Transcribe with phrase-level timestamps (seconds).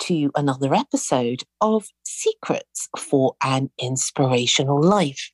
[0.00, 5.30] to another episode of Secrets for an Inspirational Life.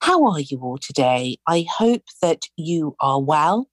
[0.00, 1.38] How are you all today?
[1.46, 3.68] I hope that you are well.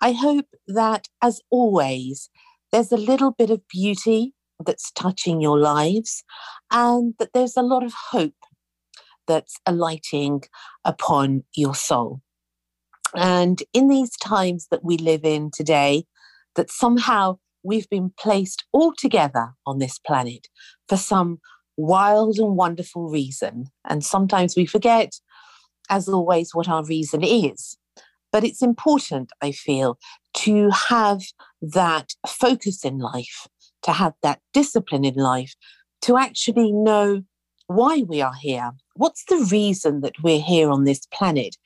[0.00, 2.30] I hope that, as always,
[2.72, 4.32] there's a little bit of beauty
[4.64, 6.24] that's touching your lives
[6.72, 8.34] and that there's a lot of hope
[9.28, 10.42] that's alighting
[10.84, 12.20] upon your soul.
[13.14, 16.04] And in these times that we live in today,
[16.54, 20.48] that somehow we've been placed all together on this planet
[20.88, 21.38] for some
[21.76, 23.66] wild and wonderful reason.
[23.84, 25.12] And sometimes we forget,
[25.90, 27.76] as always, what our reason is.
[28.32, 29.98] But it's important, I feel,
[30.34, 31.22] to have
[31.60, 33.46] that focus in life,
[33.82, 35.54] to have that discipline in life,
[36.02, 37.22] to actually know
[37.66, 38.72] why we are here.
[38.94, 41.56] What's the reason that we're here on this planet?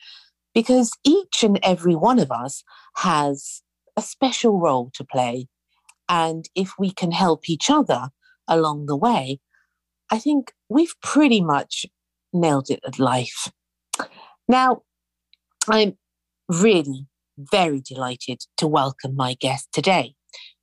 [0.55, 2.65] Because each and every one of us
[2.97, 3.63] has
[3.97, 5.47] a special role to play.
[6.11, 8.09] And if we can help each other
[8.49, 9.39] along the way,
[10.11, 11.87] I think we've pretty much
[12.33, 13.53] nailed it at life.
[14.49, 14.83] Now,
[15.69, 15.97] I'm
[16.49, 17.07] really
[17.39, 20.17] very delighted to welcome my guest today,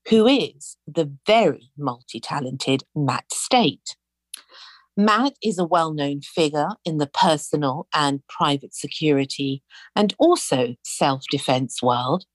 [0.09, 3.95] who is the very multi talented Matt Stait.
[4.97, 9.63] Matt is a well known figure in the personal and private security
[9.95, 12.25] and also self defense world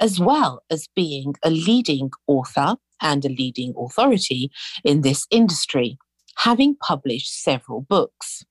[0.00, 4.50] as well as being a leading author and a leading authority
[4.84, 5.98] in this industry,
[6.38, 8.44] having published several books.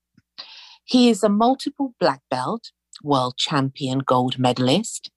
[0.84, 2.70] He is a multiple black belt,
[3.02, 5.10] world champion gold medalist,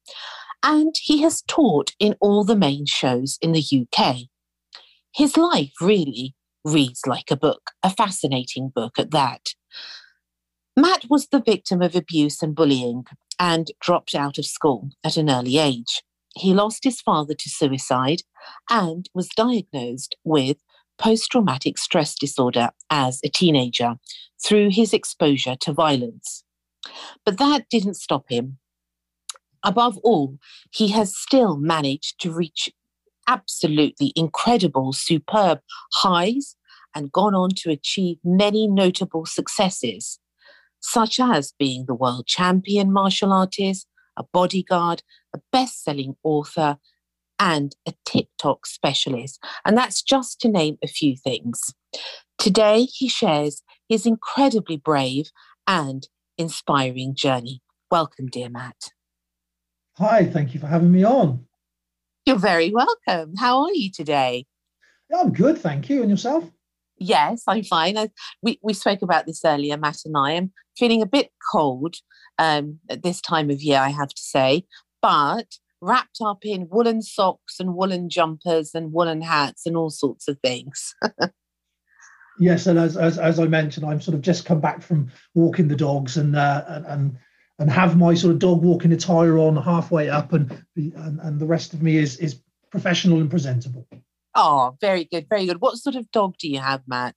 [0.64, 4.28] and he has taught in all the main shows in the UK.
[5.14, 9.54] His life really reads like a book, a fascinating book at that.
[10.78, 13.06] Matt was the victim of abuse and bullying
[13.40, 16.04] and dropped out of school at an early age
[16.36, 18.22] he lost his father to suicide
[18.70, 20.58] and was diagnosed with
[20.98, 23.96] post traumatic stress disorder as a teenager
[24.44, 26.44] through his exposure to violence.
[27.26, 28.58] But that didn't stop him.
[29.64, 30.38] Above all,
[30.72, 32.70] he has still managed to reach
[33.28, 35.60] absolutely incredible, superb
[35.94, 36.56] highs
[36.96, 40.20] and gone on to achieve many notable successes,
[40.80, 43.88] such as being the world champion martial artist,
[44.18, 45.04] a bodyguard,
[45.36, 46.78] a best selling author,
[47.40, 49.44] and a TikTok specialist.
[49.66, 51.74] And that's just to name a few things.
[52.38, 55.32] Today, he shares his incredibly brave
[55.68, 57.62] and inspiring journey.
[57.90, 58.92] Welcome, dear Matt.
[59.98, 61.46] Hi, thank you for having me on.
[62.26, 63.36] You're very welcome.
[63.38, 64.46] How are you today?
[65.14, 66.02] I'm good, thank you.
[66.02, 66.50] And yourself?
[66.98, 67.98] Yes, I'm fine.
[67.98, 68.10] I,
[68.44, 70.34] we, we spoke about this earlier, Matt and I.
[70.34, 71.96] I'm feeling a bit cold
[72.38, 74.66] um, at this time of year, I have to say,
[75.02, 80.28] but wrapped up in woolen socks and woolen jumpers and woolen hats and all sorts
[80.28, 80.96] of things.
[82.40, 85.68] yes, and as, as, as I mentioned, I'm sort of just come back from walking
[85.68, 87.18] the dogs and uh, and
[87.60, 91.46] and have my sort of dog walking attire on halfway up, and and, and the
[91.46, 92.42] rest of me is is
[92.72, 93.88] professional and presentable.
[94.34, 95.62] Oh, very good, very good.
[95.62, 97.16] What sort of dog do you have, Matt?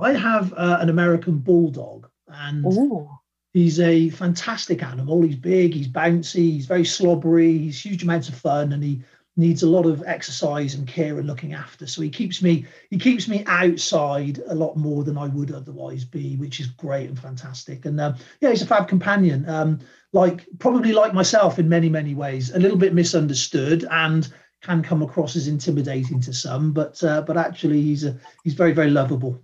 [0.00, 3.08] I have uh, an American bulldog, and Ooh.
[3.56, 5.22] He's a fantastic animal.
[5.22, 9.00] He's big, he's bouncy, he's very slobbery, he's huge amounts of fun, and he
[9.38, 11.86] needs a lot of exercise and care and looking after.
[11.86, 16.04] So he keeps me he keeps me outside a lot more than I would otherwise
[16.04, 17.86] be, which is great and fantastic.
[17.86, 19.48] And um, yeah, he's a fab companion.
[19.48, 19.78] Um,
[20.12, 24.30] like probably like myself in many many ways, a little bit misunderstood and
[24.60, 28.72] can come across as intimidating to some, but uh, but actually he's a he's very
[28.72, 29.42] very lovable.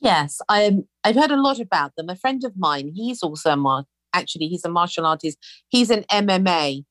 [0.00, 0.84] Yes, I'm.
[1.04, 2.08] I've heard a lot about them.
[2.08, 5.38] A friend of mine, he's also a mar- actually he's a martial artist.
[5.68, 6.84] He's an MMA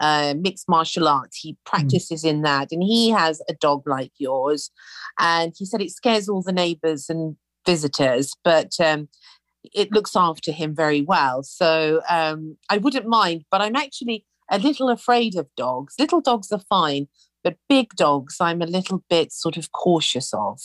[0.00, 1.36] uh, mixed martial arts.
[1.36, 1.56] He hmm.
[1.64, 2.30] practices mm.
[2.30, 4.70] in that, and he has a dog like yours.
[5.18, 7.36] And he said it scares all the neighbours and
[7.66, 9.08] visitors, but um,
[9.62, 11.42] it looks after him very well.
[11.42, 15.94] So um, I wouldn't mind, but I'm actually a little afraid of dogs.
[15.98, 17.06] Little dogs are fine,
[17.44, 20.60] but big dogs, I'm a little bit sort of cautious of.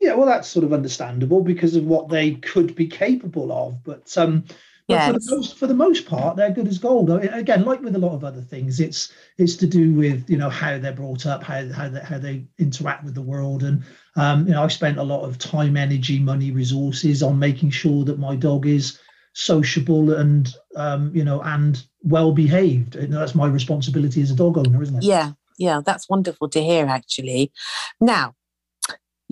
[0.00, 3.84] Yeah, well, that's sort of understandable because of what they could be capable of.
[3.84, 4.44] But um,
[4.90, 5.06] Yes.
[5.06, 7.10] For the, most, for the most part, they're good as gold.
[7.10, 10.50] Again, like with a lot of other things, it's it's to do with you know
[10.50, 13.84] how they're brought up, how how they, how they interact with the world, and
[14.16, 18.04] um, you know I've spent a lot of time, energy, money, resources on making sure
[18.04, 18.98] that my dog is
[19.32, 22.96] sociable and um, you know and well behaved.
[22.96, 25.04] And that's my responsibility as a dog owner, isn't it?
[25.04, 26.86] Yeah, yeah, that's wonderful to hear.
[26.86, 27.52] Actually,
[28.00, 28.34] now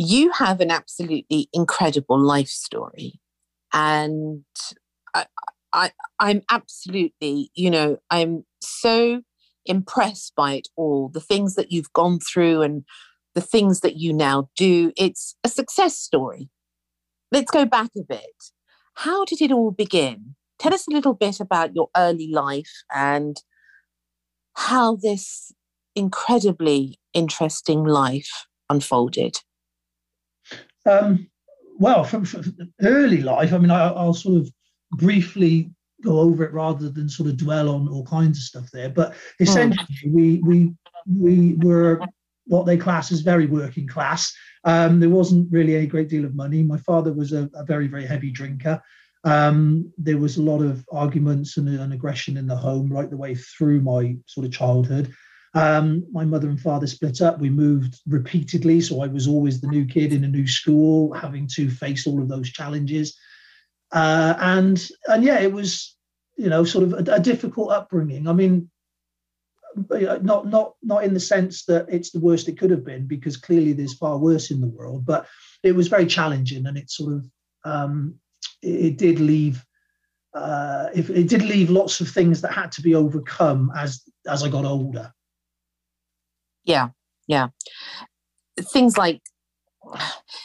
[0.01, 3.21] you have an absolutely incredible life story,
[3.73, 4.45] and
[5.13, 5.27] I,
[5.73, 5.91] I,
[6.21, 9.23] I'm absolutely, you know, I'm so
[9.67, 11.09] impressed by it all.
[11.09, 12.85] The things that you've gone through and
[13.35, 14.93] the things that you now do.
[14.97, 16.49] It's a success story.
[17.33, 18.53] Let's go back a bit.
[18.95, 20.37] How did it all begin?
[20.61, 23.37] Tell us a little bit about your early life and
[24.55, 25.51] how this
[25.97, 29.39] incredibly interesting life unfolded.
[30.87, 31.29] Um,
[31.79, 32.45] well, from, from,
[32.83, 34.51] early life, I mean, I, will sort of
[34.93, 35.71] briefly
[36.03, 38.89] go over it rather than sort of dwell on all kinds of stuff there.
[38.89, 40.13] But essentially, mm.
[40.13, 40.75] we we
[41.07, 42.01] we were
[42.47, 44.33] what they class as very working class.
[44.65, 46.63] Um, there wasn't really a great deal of money.
[46.63, 48.83] My father was a, a very very heavy drinker.
[49.25, 53.17] Um, there was a lot of arguments and, and, aggression in the home right the
[53.17, 55.13] way through my sort of childhood.
[55.59, 57.41] Um, my mother and father split up.
[57.41, 61.49] We moved repeatedly, so I was always the new kid in a new school, having
[61.55, 63.19] to face all of those challenges.
[63.91, 65.97] Uh, and and yeah, it was
[66.37, 68.29] you know sort of a, a difficult upbringing.
[68.29, 68.71] I mean,
[70.23, 73.37] not not not in the sense that it's the worst it could have been, because
[73.37, 75.05] clearly there's far worse in the world.
[75.05, 75.27] But
[75.65, 77.27] it was very challenging, and it sort of
[77.65, 78.15] um,
[78.63, 79.65] it, it did leave.
[80.35, 84.49] Uh, it did leave lots of things that had to be overcome as as I
[84.49, 85.13] got older.
[86.69, 86.89] Yeah,
[87.27, 87.49] yeah.
[88.61, 89.23] Things like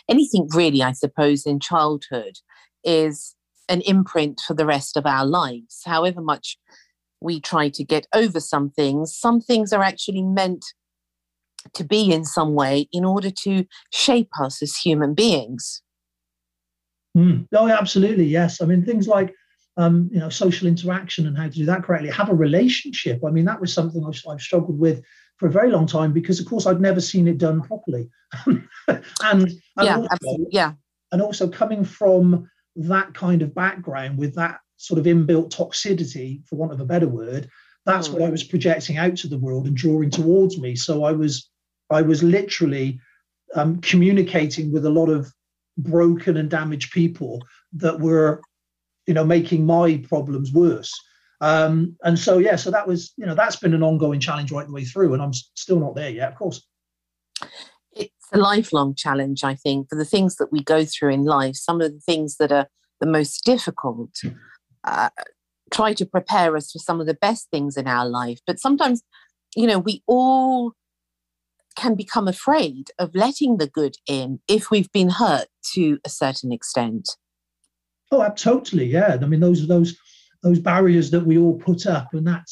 [0.10, 2.38] anything really, I suppose, in childhood
[2.84, 3.36] is
[3.68, 5.82] an imprint for the rest of our lives.
[5.86, 6.58] However much
[7.20, 10.64] we try to get over some things, some things are actually meant
[11.74, 15.82] to be in some way in order to shape us as human beings.
[17.18, 17.48] Mm.
[17.54, 18.26] Oh, absolutely.
[18.26, 18.62] Yes.
[18.62, 19.34] I mean, things like
[19.76, 22.10] um, you know social interaction and how to do that correctly.
[22.12, 23.22] Have a relationship.
[23.28, 25.04] I mean, that was something I've, I've struggled with
[25.38, 28.10] for a very long time because, of course, I'd never seen it done properly.
[28.46, 28.68] and,
[29.22, 29.52] and
[29.82, 30.48] yeah, also, absolutely.
[30.52, 30.74] yeah,
[31.12, 36.56] and also coming from that kind of background with that sort of inbuilt toxicity, for
[36.56, 37.48] want of a better word,
[37.86, 38.14] that's mm.
[38.14, 40.76] what I was projecting out to the world and drawing towards me.
[40.76, 41.50] So I was,
[41.90, 43.00] I was literally
[43.56, 45.32] um, communicating with a lot of
[45.78, 47.42] broken and damaged people
[47.74, 48.42] that were,
[49.08, 50.94] you know, making my problems worse.
[51.44, 54.66] Um, and so yeah, so that was, you know, that's been an ongoing challenge right
[54.66, 56.66] the way through, and I'm still not there yet, of course
[57.92, 61.56] It's a lifelong challenge, I think, for the things that we go through in life,
[61.56, 62.68] some of the things that are
[63.02, 64.12] the most difficult.
[64.86, 65.10] Uh,
[65.70, 68.40] try to prepare us for some of the best things in our life.
[68.48, 69.04] But sometimes,
[69.56, 70.74] you know, we all
[71.76, 76.54] can become afraid of letting the good in if we've been hurt to a certain
[76.54, 77.10] extent.
[78.12, 78.86] Oh, totally.
[78.86, 79.18] Yeah.
[79.20, 79.98] I mean, those are those
[80.44, 82.46] those barriers that we all put up, and that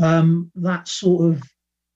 [0.00, 1.42] um, that sort of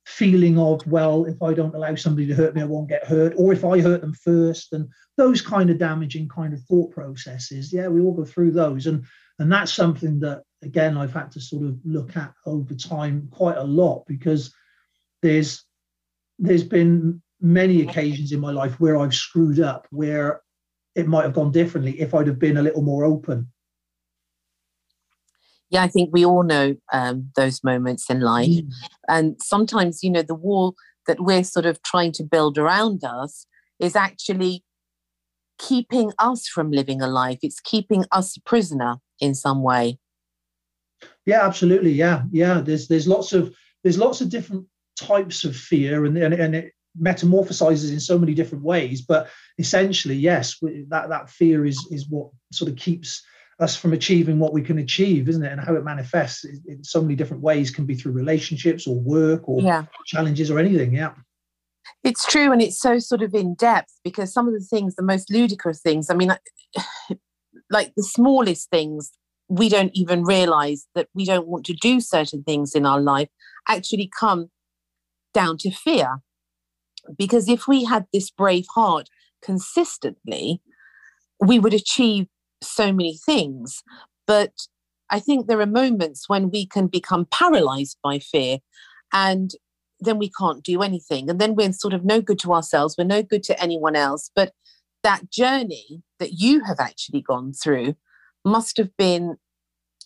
[0.06, 3.34] feeling of well if i don't allow somebody to hurt me i won't get hurt.
[3.36, 7.72] Or if i hurt them first and those kind of damaging kind of thought processes.
[7.72, 8.86] Yeah we all go through those.
[8.86, 9.04] And
[9.38, 13.56] and that's something that again i've had to sort of look at over time quite
[13.56, 14.54] a lot because
[15.22, 15.64] there's
[16.38, 20.40] there's been many occasions in my life where i've screwed up where
[20.94, 23.46] it might have gone differently if i'd have been a little more open
[25.70, 28.49] yeah, I think we all know um, those moments in life.
[28.49, 28.70] Mm.
[29.08, 30.75] And sometimes, you know, the wall
[31.06, 33.46] that we're sort of trying to build around us
[33.80, 34.64] is actually
[35.58, 37.38] keeping us from living a life.
[37.42, 39.99] It's keeping us a prisoner in some way.
[41.25, 41.92] Yeah, absolutely.
[41.92, 42.61] Yeah, yeah.
[42.61, 44.66] There's there's lots of there's lots of different
[44.99, 49.02] types of fear, and and, and it metamorphosizes in so many different ways.
[49.02, 53.23] But essentially, yes, that that fear is is what sort of keeps
[53.58, 55.50] us from achieving what we can achieve, isn't it?
[55.50, 59.48] And how it manifests in so many different ways can be through relationships or work
[59.48, 59.84] or yeah.
[60.04, 60.92] challenges or anything.
[60.92, 61.12] Yeah.
[62.04, 62.52] It's true.
[62.52, 65.80] And it's so sort of in depth because some of the things, the most ludicrous
[65.80, 66.34] things, I mean,
[67.70, 69.12] like the smallest things,
[69.48, 73.28] we don't even realize that we don't want to do certain things in our life
[73.68, 74.50] actually come
[75.32, 76.18] down to fear.
[77.16, 79.08] Because if we had this brave heart
[79.42, 80.60] consistently,
[81.40, 82.26] we would achieve
[82.66, 83.82] so many things.
[84.26, 84.52] But
[85.11, 88.58] I think there are moments when we can become paralyzed by fear
[89.12, 89.52] and
[90.00, 91.30] then we can't do anything.
[91.30, 94.30] And then we're sort of no good to ourselves, we're no good to anyone else.
[94.35, 94.52] But
[95.02, 97.94] that journey that you have actually gone through
[98.44, 99.37] must have been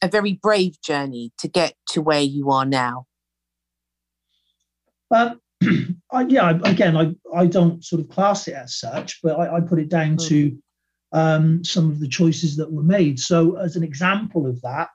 [0.03, 3.07] a very brave journey to get to where you are now.
[5.11, 5.41] Um,
[6.13, 9.61] I, yeah, again, I, I don't sort of class it as such, but I, I
[9.61, 10.29] put it down mm.
[10.29, 10.59] to
[11.13, 13.19] um, some of the choices that were made.
[13.19, 14.89] So, as an example of that,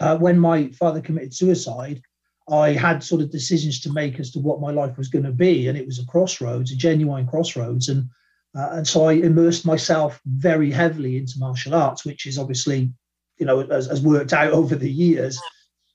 [0.00, 2.02] uh, when my father committed suicide,
[2.50, 5.32] I had sort of decisions to make as to what my life was going to
[5.32, 8.08] be, and it was a crossroads, a genuine crossroads, and
[8.56, 12.92] uh, and so I immersed myself very heavily into martial arts, which is obviously,
[13.38, 15.40] you know, has, has worked out over the years.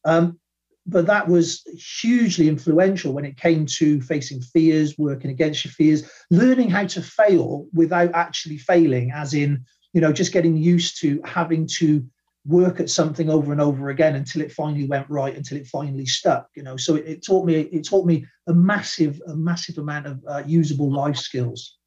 [0.05, 0.39] Um,
[0.85, 6.09] but that was hugely influential when it came to facing fears, working against your fears,
[6.29, 11.21] learning how to fail without actually failing, as in, you know, just getting used to
[11.25, 12.05] having to
[12.45, 16.05] work at something over and over again until it finally went right, until it finally
[16.05, 16.49] stuck.
[16.55, 20.05] You know, so it, it taught me it taught me a massive, a massive amount
[20.05, 21.77] of uh, usable life skills.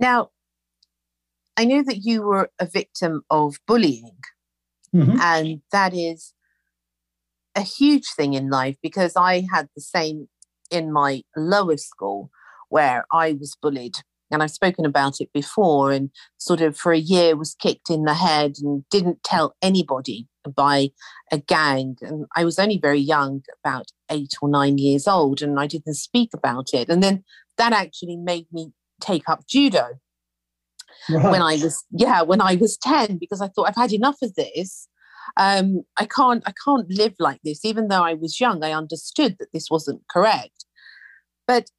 [0.00, 0.30] Now,
[1.56, 4.18] I know that you were a victim of bullying,
[4.92, 5.20] mm-hmm.
[5.20, 6.32] and that is
[7.54, 10.28] a huge thing in life because I had the same
[10.70, 12.30] in my lower school
[12.68, 13.96] where I was bullied.
[14.32, 18.04] And I've spoken about it before, and sort of for a year was kicked in
[18.04, 20.90] the head and didn't tell anybody by
[21.32, 21.96] a gang.
[22.00, 25.94] And I was only very young, about eight or nine years old, and I didn't
[25.94, 26.88] speak about it.
[26.88, 27.24] And then
[27.58, 29.98] that actually made me take up judo
[31.08, 31.30] right.
[31.32, 34.36] when I was, yeah, when I was 10, because I thought I've had enough of
[34.36, 34.86] this
[35.36, 37.64] um, I can't I can't live like this.
[37.64, 40.64] Even though I was young, I understood that this wasn't correct.
[41.46, 41.70] But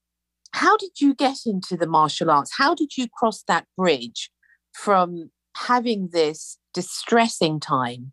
[0.53, 2.51] how did you get into the martial arts?
[2.57, 4.29] How did you cross that bridge
[4.73, 8.11] from having this distressing time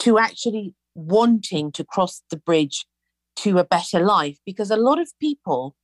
[0.00, 2.86] to actually wanting to cross the bridge
[3.36, 4.38] to a better life?
[4.46, 5.76] Because a lot of people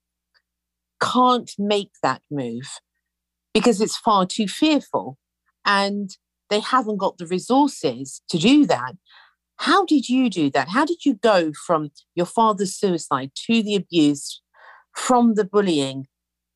[1.00, 2.80] can't make that move
[3.52, 5.18] because it's far too fearful.
[5.64, 6.11] And
[6.50, 8.94] they haven't got the resources to do that.
[9.58, 10.68] How did you do that?
[10.68, 14.42] How did you go from your father's suicide to the abuse,
[14.94, 16.06] from the bullying,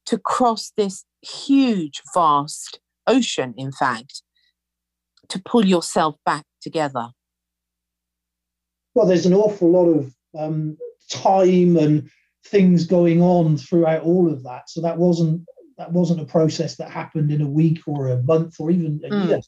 [0.07, 4.23] to cross this huge, vast ocean, in fact,
[5.29, 7.09] to pull yourself back together?
[8.95, 10.77] Well, there's an awful lot of um,
[11.11, 12.11] time and
[12.47, 14.69] things going on throughout all of that.
[14.69, 15.47] So that wasn't
[15.79, 19.09] that wasn't a process that happened in a week or a month or even a
[19.09, 19.29] mm.
[19.29, 19.41] year.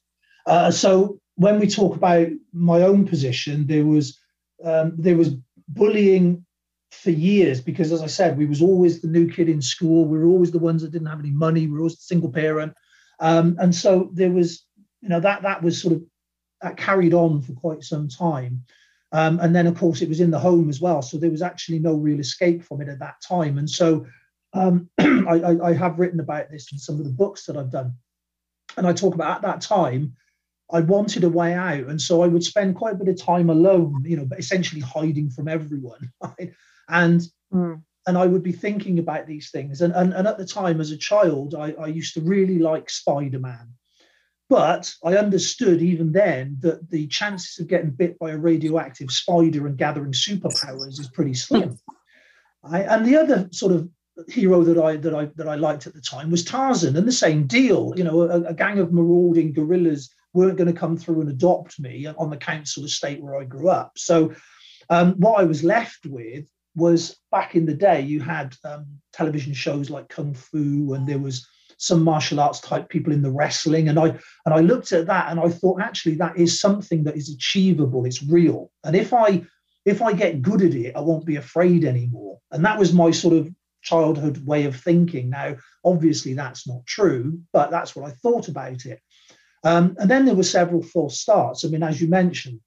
[0.46, 4.18] Uh, so when we talk about my own position, there was
[4.64, 5.34] um, there was
[5.68, 6.44] bullying
[6.90, 10.04] for years because, as I said, we was always the new kid in school.
[10.04, 11.66] We were always the ones that didn't have any money.
[11.66, 12.75] We were always single parent,
[13.20, 14.64] um, and so there was,
[15.00, 16.02] you know, that that was sort of
[16.61, 18.64] that carried on for quite some time.
[19.12, 21.02] Um, and then, of course, it was in the home as well.
[21.02, 23.58] So there was actually no real escape from it at that time.
[23.58, 24.06] And so
[24.54, 27.94] um, I, I, have written about this in some of the books that I've done.
[28.76, 30.16] And I talk about at that time,
[30.73, 31.88] I wanted a way out.
[31.88, 34.81] And so I would spend quite a bit of time alone, you know, but essentially
[34.81, 36.11] hiding from everyone.
[36.23, 36.52] Right?
[36.88, 37.21] And
[37.52, 37.81] mm.
[38.07, 39.81] and I would be thinking about these things.
[39.81, 42.91] And, and, and at the time, as a child, I, I used to really like
[42.91, 43.75] Spider-Man.
[44.49, 49.67] But I understood even then that the chances of getting bit by a radioactive spider
[49.67, 51.79] and gathering superpowers is pretty slim.
[52.64, 53.88] I, and the other sort of
[54.29, 57.12] hero that I that I that I liked at the time was Tarzan, and the
[57.12, 57.95] same deal.
[57.97, 61.78] You know, a, a gang of marauding gorillas weren't going to come through and adopt
[61.80, 63.92] me on the council estate where I grew up.
[63.96, 64.32] So
[64.90, 69.52] um, what I was left with was back in the day, you had um, television
[69.52, 71.46] shows like Kung Fu, and there was
[71.76, 74.08] some martial arts type people in the wrestling, and I
[74.46, 78.04] and I looked at that and I thought actually that is something that is achievable.
[78.04, 79.42] It's real, and if I
[79.84, 82.38] if I get good at it, I won't be afraid anymore.
[82.52, 83.50] And that was my sort of
[83.82, 85.28] childhood way of thinking.
[85.30, 89.00] Now, obviously, that's not true, but that's what I thought about it.
[89.64, 91.64] Um, and then there were several false starts.
[91.64, 92.61] I mean, as you mentioned,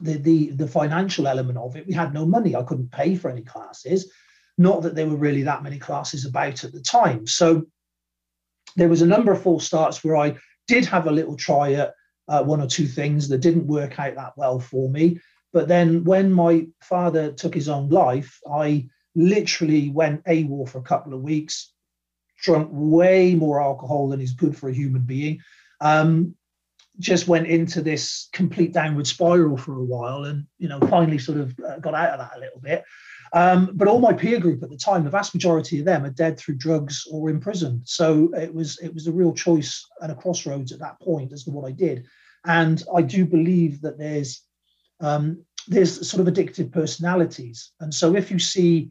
[0.00, 2.54] the, the, the financial element of it, we had no money.
[2.54, 4.10] I couldn't pay for any classes.
[4.58, 7.26] Not that there were really that many classes about at the time.
[7.26, 7.64] So
[8.76, 11.94] there was a number of false starts where I did have a little try at
[12.28, 15.20] uh, one or two things that didn't work out that well for me.
[15.52, 20.82] But then when my father took his own life, I literally went AWOL for a
[20.82, 21.72] couple of weeks,
[22.42, 25.40] drunk way more alcohol than is good for a human being,
[25.80, 26.34] um,
[27.00, 31.38] just went into this complete downward spiral for a while, and you know, finally sort
[31.38, 32.84] of uh, got out of that a little bit.
[33.32, 36.10] Um, but all my peer group at the time, the vast majority of them are
[36.10, 37.82] dead through drugs or in prison.
[37.84, 41.44] So it was it was a real choice and a crossroads at that point as
[41.44, 42.06] to what I did.
[42.46, 44.42] And I do believe that there's
[45.00, 47.72] um, there's sort of addictive personalities.
[47.80, 48.90] And so if you see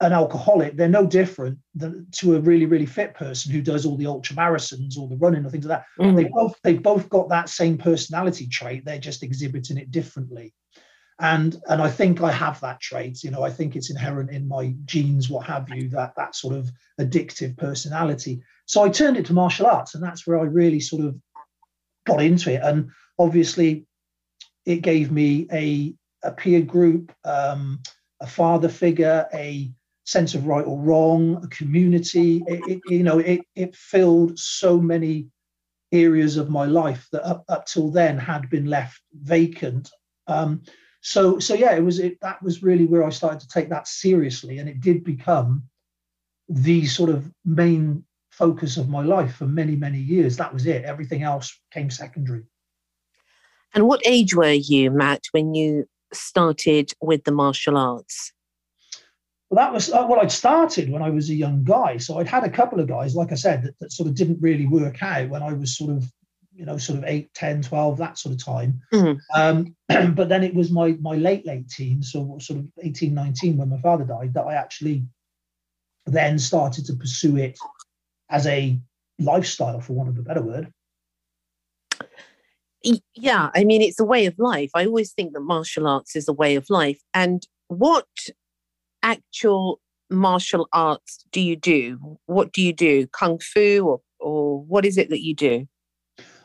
[0.00, 3.96] an alcoholic, they're no different than to a really, really fit person who does all
[3.96, 6.04] the ultra marathons or the running or things like that.
[6.04, 6.16] Mm.
[6.16, 8.84] They both they both got that same personality trait.
[8.84, 10.52] They're just exhibiting it differently
[11.20, 13.22] and and I think I have that trait.
[13.22, 16.54] You know, I think it's inherent in my genes, what have you, that that sort
[16.54, 16.70] of
[17.00, 18.42] addictive personality.
[18.66, 21.16] So I turned it to martial arts, and that's where I really sort of
[22.04, 22.60] got into it.
[22.62, 23.86] And obviously,
[24.66, 27.80] it gave me a a peer group, um,
[28.20, 29.70] a father figure, a
[30.04, 32.42] sense of right or wrong, a community.
[32.46, 35.28] It, it, you know, it it filled so many
[35.92, 39.90] areas of my life that up, up till then had been left vacant.
[40.26, 40.62] Um,
[41.00, 43.88] so so yeah, it was it, that was really where I started to take that
[43.88, 45.64] seriously, and it did become
[46.48, 50.36] the sort of main focus of my life for many many years.
[50.36, 50.84] That was it.
[50.84, 52.44] Everything else came secondary.
[53.74, 58.32] And what age were you, Matt, when you started with the martial arts?
[59.54, 60.18] Well, that was uh, well.
[60.18, 63.14] I'd started when I was a young guy, so I'd had a couple of guys,
[63.14, 65.90] like I said, that, that sort of didn't really work out when I was sort
[65.90, 66.10] of
[66.56, 68.80] you know, sort of 8, 10, 12, that sort of time.
[68.92, 69.18] Mm-hmm.
[69.34, 69.76] Um,
[70.14, 73.68] but then it was my my late, late teens, so sort of 18, 19, when
[73.68, 75.04] my father died, that I actually
[76.04, 77.56] then started to pursue it
[78.30, 78.76] as a
[79.20, 80.72] lifestyle, for want of a better word.
[83.14, 84.72] Yeah, I mean, it's a way of life.
[84.74, 87.00] I always think that martial arts is a way of life.
[87.14, 88.08] And what
[89.04, 89.80] actual
[90.10, 92.18] martial arts do you do?
[92.26, 93.06] What do you do?
[93.08, 95.68] Kung Fu or, or what is it that you do?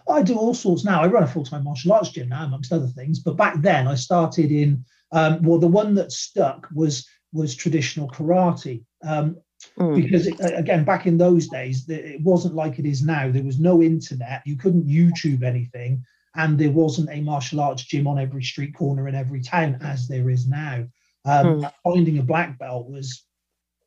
[0.08, 1.02] I do all sorts now.
[1.02, 3.20] I run a full time martial arts gym now, amongst other things.
[3.20, 8.10] But back then, I started in um, well, the one that stuck was was traditional
[8.10, 8.84] karate.
[9.04, 9.38] Um,
[9.78, 9.96] mm.
[9.96, 13.32] Because it, again, back in those days, it wasn't like it is now.
[13.32, 14.42] There was no internet.
[14.46, 16.04] You couldn't YouTube anything,
[16.36, 20.08] and there wasn't a martial arts gym on every street corner in every town as
[20.08, 20.86] there is now.
[21.26, 21.74] Um, mm.
[21.84, 23.24] Finding a black belt was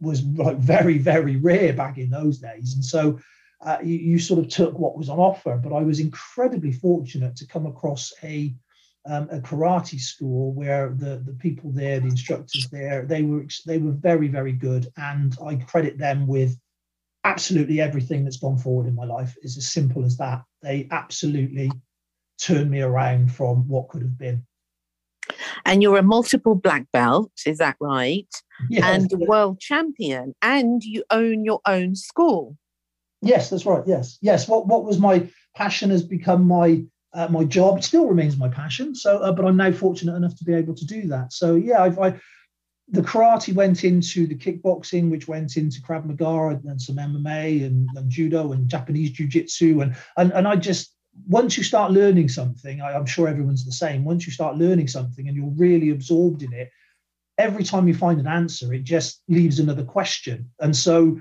[0.01, 3.19] was like very very rare back in those days, and so
[3.65, 5.57] uh, you, you, sort of took what was on offer.
[5.57, 8.55] But I was incredibly fortunate to come across a
[9.07, 13.79] um, a karate school where the the people there, the instructors there, they were they
[13.79, 16.59] were very very good, and I credit them with
[17.25, 19.37] absolutely everything that's gone forward in my life.
[19.43, 20.43] Is as simple as that.
[20.61, 21.71] They absolutely
[22.41, 24.45] turned me around from what could have been.
[25.65, 28.29] And you're a multiple black belt, is that right?
[28.69, 28.85] Yes.
[28.85, 32.57] And world champion, and you own your own school.
[33.21, 33.83] Yes, that's right.
[33.87, 34.49] Yes, yes.
[34.49, 36.85] What what was my passion has become my
[37.15, 37.79] uh, my job.
[37.79, 38.95] It still remains my passion.
[38.95, 41.33] So, uh, but I'm now fortunate enough to be able to do that.
[41.33, 42.19] So, yeah, I've, I
[42.89, 47.65] the karate went into the kickboxing, which went into Krav Maga and, and some MMA
[47.65, 49.81] and, and, judo and Japanese jiu-jitsu.
[49.81, 50.95] And, and, and I just,
[51.29, 54.05] once you start learning something, I, I'm sure everyone's the same.
[54.05, 56.71] Once you start learning something and you're really absorbed in it,
[57.39, 60.51] every time you find an answer, it just leaves another question.
[60.61, 61.21] And so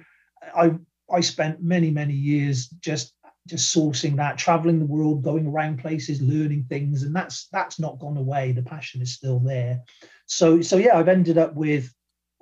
[0.56, 0.74] I
[1.14, 3.14] I spent many, many years just
[3.48, 8.00] just sourcing that, traveling the world, going around places, learning things, and that's that's not
[8.00, 8.52] gone away.
[8.52, 9.82] The passion is still there.
[10.26, 11.94] So so yeah, I've ended up with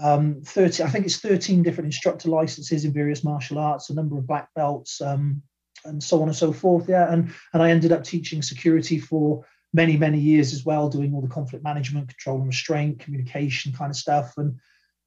[0.02, 4.18] um, 30, I think it's 13 different instructor licenses in various martial arts, a number
[4.18, 5.42] of black belts, um,
[5.86, 6.88] and so on and so forth.
[6.88, 11.14] Yeah, and and I ended up teaching security for many many years as well, doing
[11.14, 14.60] all the conflict management, control and restraint, communication kind of stuff, and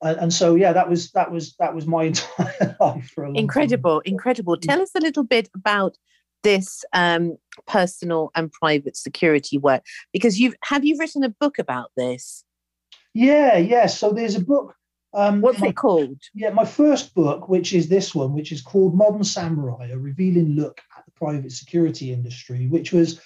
[0.02, 3.36] and, so yeah that was that was that was my entire life for a long
[3.36, 4.12] incredible time.
[4.12, 5.96] incredible tell us a little bit about
[6.42, 11.90] this um, personal and private security work because you've have you written a book about
[11.96, 12.44] this?
[13.14, 13.86] Yeah yeah.
[13.86, 14.74] So there's a book
[15.14, 16.18] um, What's my, it called?
[16.34, 20.56] Yeah, my first book, which is this one, which is called Modern Samurai: A Revealing
[20.56, 23.20] Look at the Private Security Industry, which was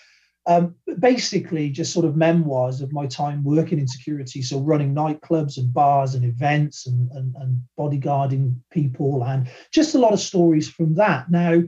[0.47, 4.43] um, basically just sort of memoirs of my time working in security.
[4.43, 9.99] So running nightclubs and bars and events and, and, and bodyguarding people and just a
[9.99, 11.31] lot of stories from that.
[11.31, 11.63] Now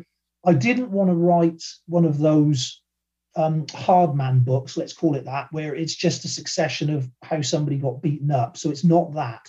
[0.47, 2.81] i didn't want to write one of those
[3.35, 7.43] um, hard man books let's call it that where it's just a succession of how
[7.43, 8.57] somebody got beaten up.
[8.57, 9.49] So it's not that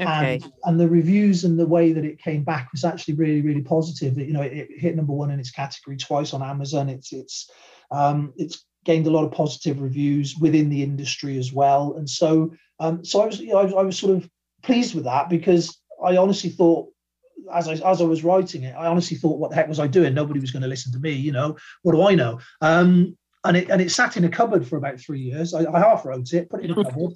[0.00, 0.40] Okay.
[0.42, 3.62] And, and the reviews and the way that it came back was actually really, really
[3.62, 4.18] positive.
[4.18, 6.88] You know, it, it hit number one in its category twice on Amazon.
[6.88, 7.50] It's it's
[7.90, 11.94] um, it's gained a lot of positive reviews within the industry as well.
[11.96, 14.30] And so, um, so I was, you know, I was, I was sort of
[14.62, 16.88] pleased with that because I honestly thought
[17.52, 19.86] as I as I was writing it, I honestly thought, what the heck was I
[19.86, 20.14] doing?
[20.14, 21.12] Nobody was going to listen to me.
[21.12, 22.40] You know, what do I know?
[22.60, 25.54] Um, and it and it sat in a cupboard for about three years.
[25.54, 27.14] I, I half wrote it, put it in a cupboard,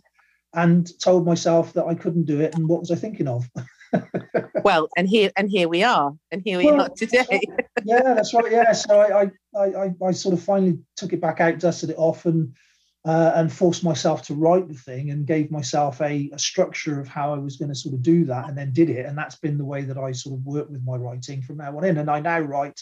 [0.54, 2.54] and told myself that I couldn't do it.
[2.54, 3.48] And what was I thinking of?
[4.64, 7.40] well, and here and here we are, and here we well, are today.
[7.84, 8.50] yeah, that's right.
[8.50, 11.98] Yeah, so I, I I I sort of finally took it back out, dusted it
[11.98, 12.54] off, and
[13.04, 17.06] uh, and forced myself to write the thing and gave myself a, a structure of
[17.06, 19.06] how I was going to sort of do that, and then did it.
[19.06, 21.76] And that's been the way that I sort of work with my writing from now
[21.76, 21.98] on in.
[21.98, 22.80] And I now write.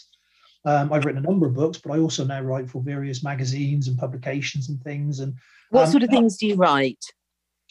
[0.65, 3.89] Um, I've written a number of books, but I also now write for various magazines
[3.89, 5.19] and publications and things.
[5.19, 5.33] And
[5.71, 7.03] what um, sort of things do you write?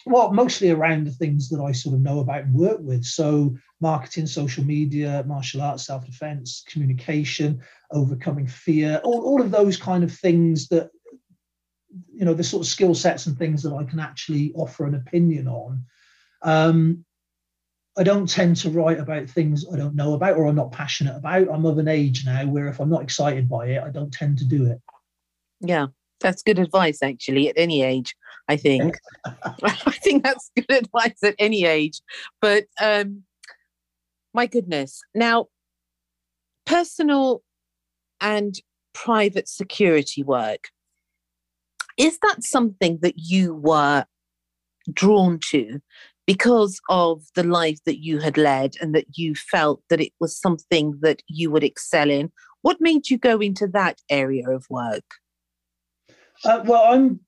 [0.06, 3.04] Well, mostly around the things that I sort of know about and work with.
[3.04, 7.60] So, marketing, social media, martial arts, self defense, communication,
[7.90, 10.90] overcoming fear, all, all of those kind of things that,
[12.12, 14.94] you know, the sort of skill sets and things that I can actually offer an
[14.94, 15.84] opinion on.
[16.42, 17.04] Um,
[17.96, 21.14] I don't tend to write about things I don't know about or I'm not passionate
[21.14, 21.50] about.
[21.50, 24.38] I'm of an age now where if I'm not excited by it, I don't tend
[24.38, 24.80] to do it.
[25.60, 25.88] Yeah,
[26.20, 28.16] that's good advice, actually, at any age.
[28.48, 28.96] I think.
[29.24, 29.70] I
[30.02, 32.00] think that's good advice at any age.
[32.40, 33.22] But um,
[34.34, 35.00] my goodness.
[35.14, 35.46] Now,
[36.66, 37.42] personal
[38.20, 38.54] and
[38.94, 40.68] private security work,
[41.98, 44.04] is that something that you were
[44.92, 45.80] drawn to
[46.26, 50.38] because of the life that you had led and that you felt that it was
[50.38, 52.32] something that you would excel in?
[52.62, 55.04] What made you go into that area of work?
[56.44, 57.20] Uh, well, I'm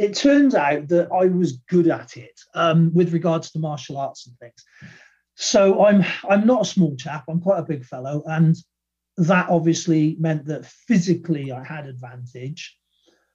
[0.00, 4.26] it turns out that I was good at it um, with regards to martial arts
[4.26, 4.64] and things.
[5.34, 7.24] So I'm I'm not a small chap.
[7.28, 8.56] I'm quite a big fellow, and
[9.18, 12.74] that obviously meant that physically I had advantage,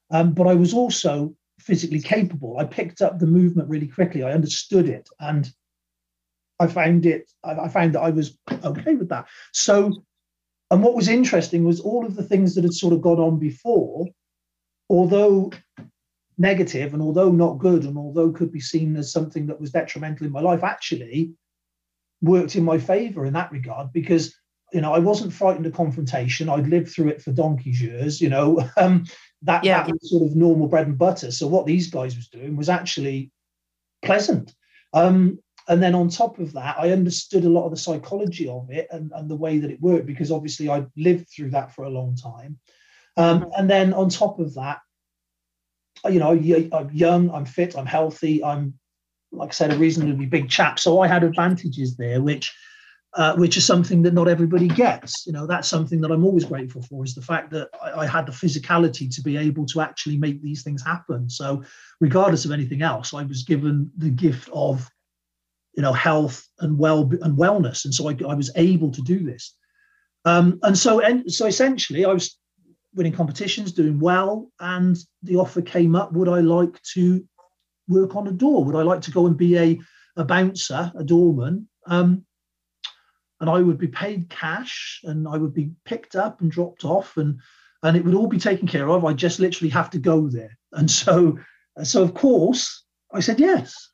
[0.10, 2.58] um, but I was also physically capable.
[2.58, 4.23] I picked up the movement really quickly.
[4.23, 5.47] I understood it, and
[6.60, 7.32] I found it.
[7.43, 9.28] I found that I was okay with that.
[9.54, 10.04] So,
[10.71, 13.38] and what was interesting was all of the things that had sort of gone on
[13.38, 14.08] before,
[14.89, 15.51] although
[16.38, 20.26] negative and although not good and although could be seen as something that was detrimental
[20.26, 21.32] in my life actually
[22.21, 24.36] worked in my favor in that regard because
[24.74, 28.30] you know i wasn't frightened of confrontation i'd lived through it for donkey's years you
[28.30, 29.06] know um,
[29.41, 29.84] that, yeah.
[29.84, 32.69] that was sort of normal bread and butter so what these guys was doing was
[32.69, 33.32] actually
[34.04, 34.54] pleasant
[34.93, 38.69] um, and then on top of that i understood a lot of the psychology of
[38.69, 41.86] it and, and the way that it worked because obviously i lived through that for
[41.86, 42.60] a long time
[43.17, 43.50] um, mm-hmm.
[43.58, 44.80] and then on top of that
[46.10, 48.74] you know, I'm young, I'm fit, I'm healthy, I'm,
[49.32, 50.80] like I said, a reasonably big chap.
[50.80, 52.54] So I had advantages there, which,
[53.15, 55.26] uh, which is something that not everybody gets.
[55.26, 58.06] You know, that's something that I'm always grateful for is the fact that I, I
[58.06, 61.30] had the physicality to be able to actually make these things happen.
[61.30, 61.63] So,
[62.02, 64.89] regardless of anything else, I was given the gift of,
[65.76, 69.24] you know, health and well and wellness, and so I, I was able to do
[69.24, 69.56] this.
[70.26, 72.38] Um, and so, and so essentially, I was
[72.95, 76.13] winning competitions, doing well, and the offer came up.
[76.13, 77.23] Would I like to
[77.88, 78.63] work on a door?
[78.63, 79.79] Would I like to go and be a,
[80.15, 81.67] a bouncer, a doorman?
[81.86, 82.25] Um,
[83.41, 87.17] and I would be paid cash, and I would be picked up and dropped off,
[87.17, 87.39] and
[87.84, 89.05] and it would all be taken care of.
[89.05, 90.58] I just literally have to go there.
[90.71, 91.38] And so,
[91.84, 93.91] so of course, I said yes.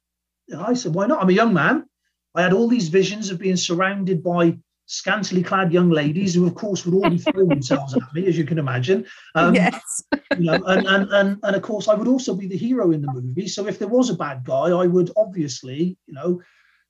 [0.57, 1.21] I said, why not?
[1.21, 1.85] I'm a young man.
[2.33, 4.57] I had all these visions of being surrounded by
[4.91, 8.37] scantily clad young ladies who, of course, would all be throwing themselves at me, as
[8.37, 9.05] you can imagine.
[9.35, 10.03] Um, yes.
[10.37, 13.01] you know, and, and, and, and of course, I would also be the hero in
[13.01, 13.47] the movie.
[13.47, 16.41] So if there was a bad guy, I would obviously, you know,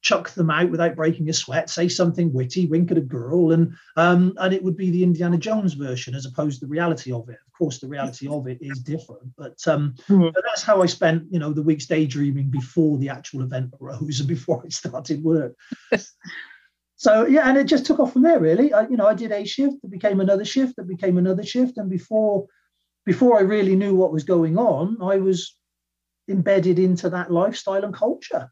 [0.02, 3.72] chuck them out without breaking a sweat, say something witty, wink at a girl, and
[3.98, 7.30] um, and it would be the Indiana Jones version as opposed to the reality of
[7.30, 7.38] it.
[7.46, 10.30] Of course, the reality of it is different, but um, mm-hmm.
[10.34, 14.20] but that's how I spent, you know, the weeks daydreaming before the actual event arose
[14.20, 15.54] and before I started work.
[17.02, 18.40] So yeah, and it just took off from there.
[18.40, 21.42] Really, I, you know, I did a shift, it became another shift, it became another
[21.42, 22.46] shift, and before
[23.08, 25.58] before I really knew what was going on, I was
[26.30, 28.52] embedded into that lifestyle and culture.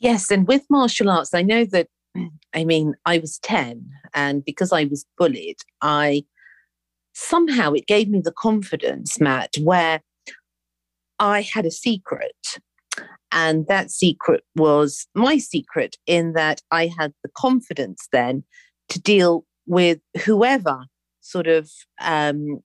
[0.00, 1.88] Yes, and with martial arts, I know that.
[2.54, 6.24] I mean, I was ten, and because I was bullied, I
[7.12, 10.00] somehow it gave me the confidence, Matt, where
[11.18, 12.58] I had a secret
[13.32, 18.44] and that secret was my secret in that I had the confidence then
[18.88, 20.86] to deal with whoever
[21.20, 22.60] sort of um,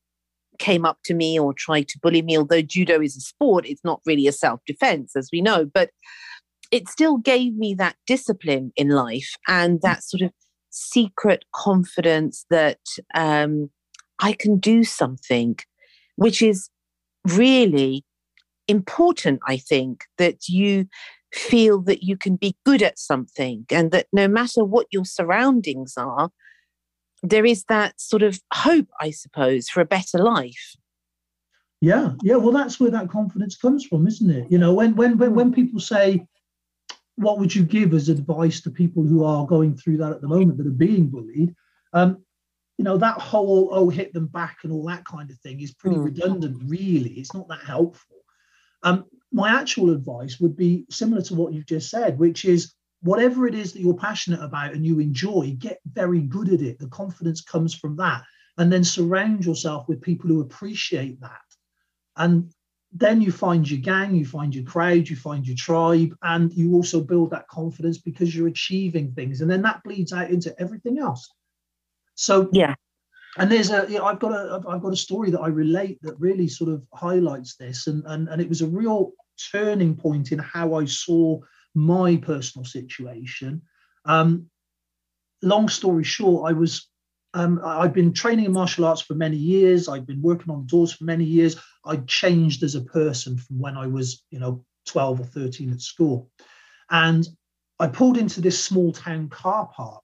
[0.60, 2.38] came up to me or tried to bully me.
[2.38, 5.89] Although judo is a sport, it's not really a self defense, as we know, but
[6.71, 10.32] it still gave me that discipline in life and that sort of
[10.69, 12.80] secret confidence that
[13.13, 13.69] um,
[14.19, 15.58] I can do something,
[16.15, 16.69] which is
[17.26, 18.04] really
[18.67, 20.88] important, I think, that you
[21.34, 25.95] feel that you can be good at something and that no matter what your surroundings
[25.97, 26.30] are,
[27.23, 30.76] there is that sort of hope, I suppose, for a better life.
[31.82, 32.36] Yeah, yeah.
[32.36, 34.49] Well, that's where that confidence comes from, isn't it?
[34.49, 36.26] You know, when when when, when people say,
[37.15, 40.28] "What would you give as advice to people who are going through that at the
[40.28, 41.54] moment that are being bullied?"
[41.91, 42.23] Um,
[42.78, 45.73] you know, that whole "oh, hit them back" and all that kind of thing is
[45.73, 46.06] pretty mm.
[46.06, 46.62] redundant.
[46.65, 48.22] Really, it's not that helpful.
[48.84, 53.48] Um, my actual advice would be similar to what you've just said, which is whatever
[53.48, 56.80] it is that you're passionate about and you enjoy, get very good at it.
[56.80, 58.24] The confidence comes from that.
[58.58, 61.41] And then surround yourself with people who appreciate that.
[62.15, 62.54] And
[62.91, 66.74] then you find your gang, you find your crowd, you find your tribe, and you
[66.74, 69.41] also build that confidence because you're achieving things.
[69.41, 71.28] And then that bleeds out into everything else.
[72.13, 72.76] So, yeah.
[73.38, 76.00] And there's a, you know, I've got a, I've got a story that I relate
[76.04, 79.12] that really sort of highlights this, and and and it was a real
[79.52, 81.39] turning point in how I saw
[81.74, 83.62] my personal situation.
[84.06, 84.50] Um,
[85.41, 86.88] long story short, I was
[87.34, 89.89] um, I've been training in martial arts for many years.
[89.89, 91.56] I've been working on doors for many years.
[91.86, 95.82] I changed as a person from when I was, you know, 12 or 13 at
[95.82, 96.30] school.
[96.91, 97.28] And
[97.80, 100.03] I pulled into this small town car park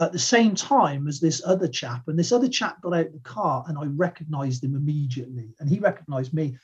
[0.00, 2.02] at the same time as this other chap.
[2.06, 5.54] And this other chap got out of the car and I recognized him immediately.
[5.58, 6.58] And he recognized me.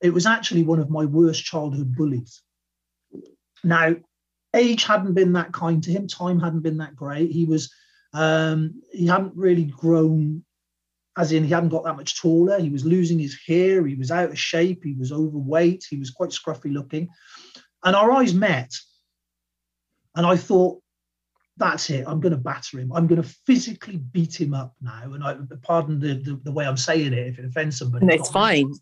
[0.00, 2.42] It was actually one of my worst childhood bullies.
[3.64, 3.96] Now,
[4.54, 6.06] age hadn't been that kind to him.
[6.06, 7.32] Time hadn't been that great.
[7.32, 7.72] He was,
[8.12, 10.44] um, he hadn't really grown,
[11.18, 12.60] as in he hadn't got that much taller.
[12.60, 13.84] He was losing his hair.
[13.84, 14.84] He was out of shape.
[14.84, 15.84] He was overweight.
[15.88, 17.08] He was quite scruffy looking.
[17.82, 18.72] And our eyes met.
[20.14, 20.80] And I thought,
[21.58, 22.04] that's it.
[22.06, 22.92] I'm going to batter him.
[22.92, 25.12] I'm going to physically beat him up now.
[25.12, 28.06] And I pardon the, the, the way I'm saying it if it offends somebody.
[28.06, 28.72] No, it's fine.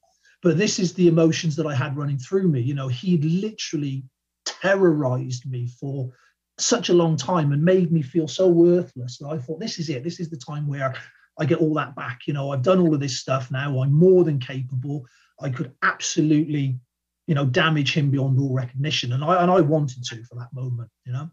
[0.43, 2.61] But this is the emotions that I had running through me.
[2.61, 4.05] You know, he'd literally
[4.45, 6.11] terrorized me for
[6.59, 9.89] such a long time and made me feel so worthless that I thought, this is
[9.89, 10.05] it.
[10.05, 10.95] This is the time where
[11.39, 12.21] I get all that back.
[12.27, 13.81] You know, I've done all of this stuff now.
[13.81, 15.05] I'm more than capable.
[15.41, 16.79] I could absolutely,
[17.27, 19.13] you know, damage him beyond all recognition.
[19.13, 21.31] And I and I wanted to for that moment, you know.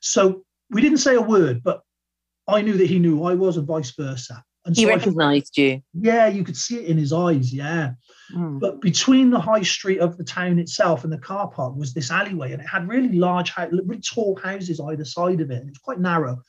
[0.00, 1.82] So we didn't say a word, but
[2.48, 4.44] I knew that he knew I was and vice versa.
[4.64, 5.80] And he so recognized you.
[5.94, 7.52] Yeah, you could see it in his eyes.
[7.52, 7.92] Yeah.
[8.34, 8.58] Mm.
[8.58, 12.10] But between the high street of the town itself and the car park was this
[12.10, 15.58] alleyway, and it had really large, really tall houses either side of it.
[15.58, 16.42] And it was quite narrow.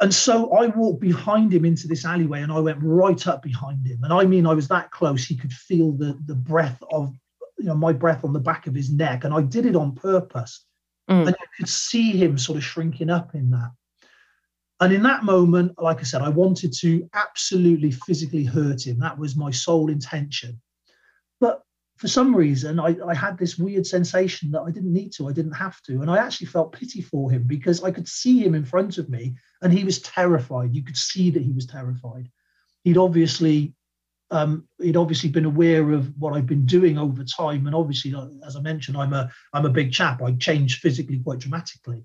[0.00, 3.86] And so I walked behind him into this alleyway and I went right up behind
[3.86, 4.02] him.
[4.02, 7.14] And I mean, I was that close, he could feel the, the breath of,
[7.58, 9.24] you know, my breath on the back of his neck.
[9.24, 10.64] And I did it on purpose.
[11.10, 11.26] Mm.
[11.26, 13.72] And you could see him sort of shrinking up in that.
[14.80, 18.98] And in that moment, like I said, I wanted to absolutely physically hurt him.
[19.00, 20.60] That was my sole intention.
[21.38, 21.62] But
[21.96, 25.32] for some reason, I, I, had this weird sensation that I didn't need to, I
[25.32, 26.00] didn't have to.
[26.00, 29.10] And I actually felt pity for him because I could see him in front of
[29.10, 30.74] me and he was terrified.
[30.74, 32.30] You could see that he was terrified.
[32.84, 33.74] He'd obviously
[34.30, 38.14] um, he'd obviously been aware of what I've been doing over time, and obviously,
[38.46, 40.22] as I mentioned, I'm a I'm a big chap.
[40.22, 42.04] I changed physically quite dramatically.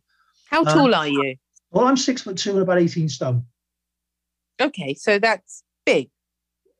[0.49, 1.35] How tall um, are you?
[1.71, 3.45] Well, I'm six foot two and about 18 stone.
[4.61, 6.09] Okay, so that's big.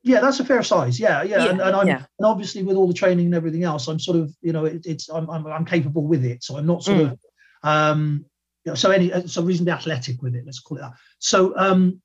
[0.03, 0.99] Yeah, that's a fair size.
[0.99, 2.03] Yeah, yeah, yeah and, and I'm yeah.
[2.19, 4.85] and obviously with all the training and everything else, I'm sort of you know it,
[4.85, 7.11] it's I'm, I'm, I'm capable with it, so I'm not sort mm.
[7.11, 7.19] of
[7.63, 8.25] um
[8.63, 10.45] you know so any so reasonably athletic with it.
[10.45, 10.93] Let's call it that.
[11.19, 12.01] So um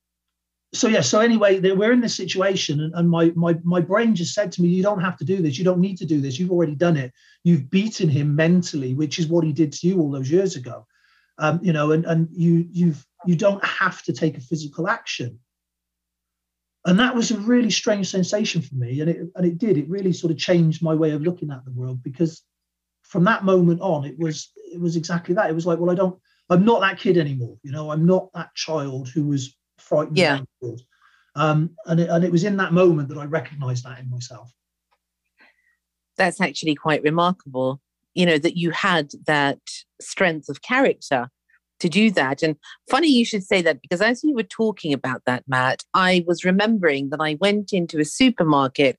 [0.73, 4.35] so yeah so anyway we're in this situation and, and my, my my brain just
[4.35, 6.39] said to me you don't have to do this you don't need to do this
[6.39, 10.01] you've already done it you've beaten him mentally which is what he did to you
[10.01, 10.87] all those years ago
[11.41, 15.41] um, you know, and, and you you've you don't have to take a physical action.
[16.87, 19.01] And that was a really strange sensation for me.
[19.01, 21.65] And it and it did, it really sort of changed my way of looking at
[21.65, 22.43] the world because
[23.03, 25.49] from that moment on, it was it was exactly that.
[25.49, 26.19] It was like, well, I don't,
[26.51, 27.57] I'm not that kid anymore.
[27.63, 29.57] You know, I'm not that child who was
[29.91, 30.17] frightened.
[30.17, 30.41] Yeah.
[31.37, 34.51] Um, and it, and it was in that moment that I recognized that in myself.
[36.17, 37.81] That's actually quite remarkable
[38.15, 39.59] you know that you had that
[40.01, 41.29] strength of character
[41.79, 42.57] to do that and
[42.91, 46.45] funny you should say that because as you were talking about that matt i was
[46.45, 48.99] remembering that i went into a supermarket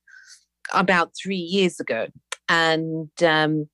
[0.73, 2.07] about three years ago
[2.49, 3.67] and um,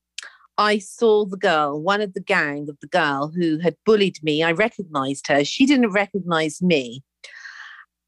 [0.57, 4.43] i saw the girl one of the gang of the girl who had bullied me
[4.43, 7.03] i recognized her she didn't recognize me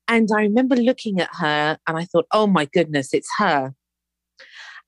[0.09, 3.73] and i remember looking at her and i thought oh my goodness it's her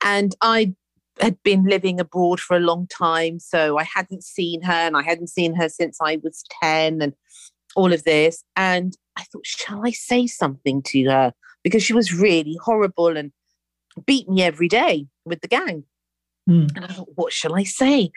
[0.04, 0.74] and I
[1.20, 3.40] had been living abroad for a long time.
[3.40, 7.14] So I hadn't seen her and I hadn't seen her since I was 10 and
[7.76, 8.44] all of this.
[8.56, 11.34] And I thought, shall I say something to her?
[11.64, 13.32] Because she was really horrible and
[14.06, 15.84] beat me every day with the gang.
[16.50, 16.76] Mm.
[16.76, 18.12] And I thought, what shall I say?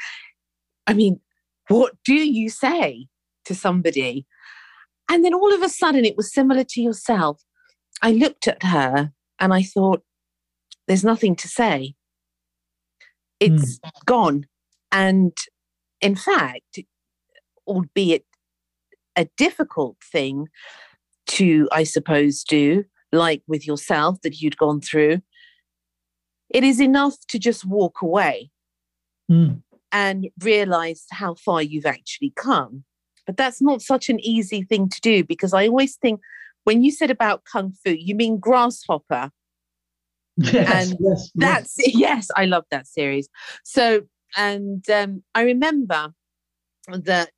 [0.87, 1.21] I mean,
[1.69, 3.09] what do you say
[3.45, 4.27] to somebody?
[5.11, 7.43] And then all of a sudden, it was similar to yourself.
[8.03, 10.03] I looked at her and I thought,
[10.87, 11.95] there's nothing to say.
[13.40, 13.90] It's mm.
[14.07, 14.47] gone.
[14.93, 15.37] And
[16.01, 16.79] in fact,
[17.67, 18.25] albeit
[19.17, 20.49] a difficult thing
[21.27, 25.23] to, I suppose, do, like with yourself that you'd gone through,
[26.51, 28.51] it is enough to just walk away
[29.31, 29.62] mm.
[29.93, 32.85] and realize how far you've actually come.
[33.27, 36.21] But that's not such an easy thing to do because I always think
[36.65, 39.31] when you said about kung fu, you mean grasshopper.
[40.37, 41.95] Yes, and yes, that's yes.
[41.95, 43.29] yes, I love that series.
[43.63, 44.03] So,
[44.37, 46.13] and um, I remember
[46.89, 47.31] that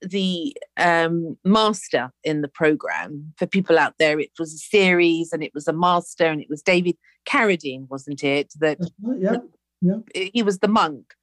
[0.00, 5.42] the um, master in the program for people out there it was a series and
[5.42, 6.96] it was a master and it was david
[7.28, 8.78] carradine wasn't it that
[9.18, 9.36] yeah,
[9.82, 10.30] yeah.
[10.32, 11.14] he was the monk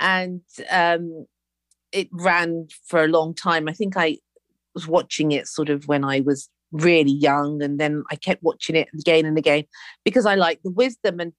[0.00, 1.26] and um,
[1.94, 4.18] it ran for a long time i think i
[4.74, 8.74] was watching it sort of when i was really young and then i kept watching
[8.74, 9.64] it again and again
[10.04, 11.32] because i like the wisdom and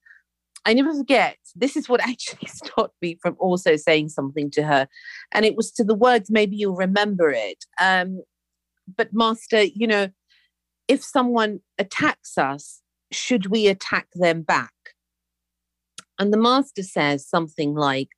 [0.65, 4.87] I never forget, this is what actually stopped me from also saying something to her.
[5.31, 7.65] And it was to the words, maybe you'll remember it.
[7.79, 8.21] Um,
[8.97, 10.09] but, Master, you know,
[10.87, 14.73] if someone attacks us, should we attack them back?
[16.19, 18.09] And the Master says something like,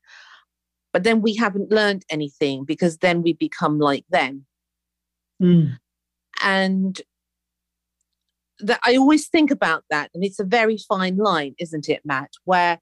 [0.94, 4.46] but then we haven't learned anything because then we become like them.
[5.42, 5.78] Mm.
[6.44, 7.02] And
[8.60, 12.32] that I always think about that, and it's a very fine line, isn't it, Matt?
[12.46, 12.80] Where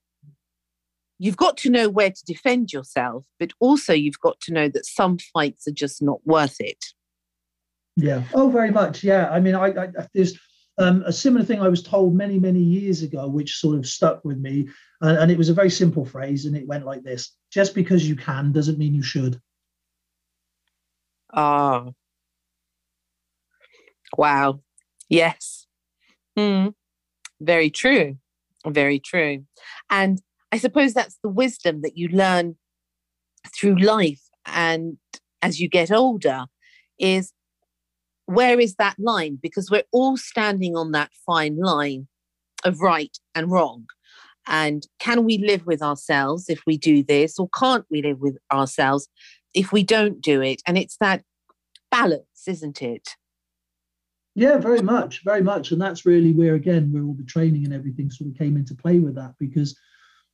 [1.18, 4.86] you've got to know where to defend yourself, but also you've got to know that
[4.86, 6.84] some fights are just not worth it.
[7.96, 8.24] Yeah.
[8.34, 9.02] Oh, very much.
[9.02, 9.30] Yeah.
[9.30, 10.38] I mean, I, I there's
[10.78, 14.24] um, a similar thing I was told many, many years ago, which sort of stuck
[14.24, 14.68] with me,
[15.00, 18.08] and, and it was a very simple phrase, and it went like this: "Just because
[18.08, 19.40] you can doesn't mean you should."
[21.34, 21.94] Oh.
[24.16, 24.60] Wow.
[25.08, 25.66] Yes.
[26.38, 26.74] Mm,
[27.40, 28.18] very true.
[28.66, 29.44] Very true.
[29.90, 30.20] And
[30.52, 32.56] I suppose that's the wisdom that you learn
[33.54, 34.98] through life and
[35.42, 36.46] as you get older
[36.98, 37.32] is
[38.26, 39.38] where is that line?
[39.40, 42.08] Because we're all standing on that fine line
[42.64, 43.86] of right and wrong.
[44.46, 48.38] And can we live with ourselves if we do this, or can't we live with
[48.52, 49.08] ourselves
[49.54, 50.62] if we don't do it?
[50.66, 51.22] And it's that
[51.90, 53.08] balance, isn't it?
[54.34, 55.72] Yeah, very much, very much.
[55.72, 58.74] And that's really where, again, where all the training and everything sort of came into
[58.74, 59.76] play with that because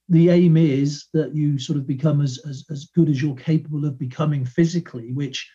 [0.08, 3.84] the aim is that you sort of become as, as, as good as you're capable
[3.84, 5.48] of becoming physically, which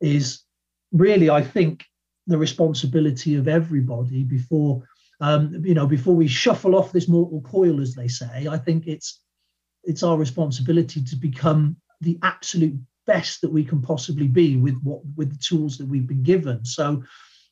[0.00, 0.42] is
[0.92, 1.84] really, I think,
[2.26, 4.82] the responsibility of everybody before,
[5.20, 8.48] um, you know, before we shuffle off this mortal coil, as they say.
[8.50, 9.20] I think it's
[9.84, 15.00] it's our responsibility to become the absolute best that we can possibly be with what
[15.16, 16.64] with the tools that we've been given.
[16.64, 17.04] So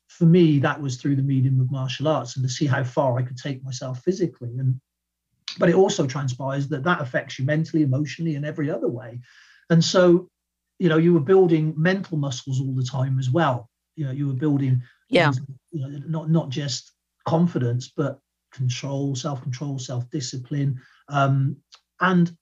[0.07, 3.17] for me, that was through the medium of martial arts and to see how far
[3.17, 4.57] I could take myself physically.
[4.59, 4.79] And
[5.57, 9.19] but it also transpires that that affects you mentally, emotionally, and every other way.
[9.69, 10.29] And so,
[10.79, 13.69] you know, you were building mental muscles all the time as well.
[13.95, 15.31] You know, you were building, yeah,
[15.71, 16.91] you know, not not just
[17.27, 18.19] confidence, but
[18.51, 21.57] control, self-control, self-discipline, um,
[21.99, 22.35] and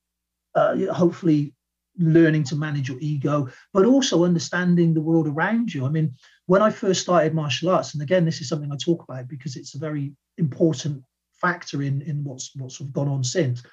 [0.56, 1.54] uh, hopefully
[1.98, 5.86] learning to manage your ego, but also understanding the world around you.
[5.86, 6.14] I mean,
[6.48, 9.56] when I first started martial arts, and again, this is something I talk about because
[9.56, 13.64] it's a very important factor in, in what's what's sort of gone on since.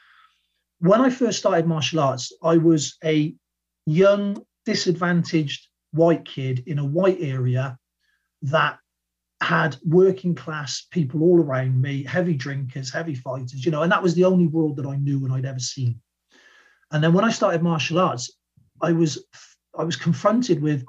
[0.81, 3.35] When I first started martial arts, I was a
[3.87, 7.77] young, disadvantaged white kid in a white area
[8.43, 8.79] that
[9.41, 14.03] had working class people all around me, heavy drinkers, heavy fighters, you know, and that
[14.03, 16.01] was the only world that I knew and I'd ever seen.
[16.91, 18.31] And then when I started martial arts,
[18.83, 19.25] I was
[19.79, 20.85] I was confronted with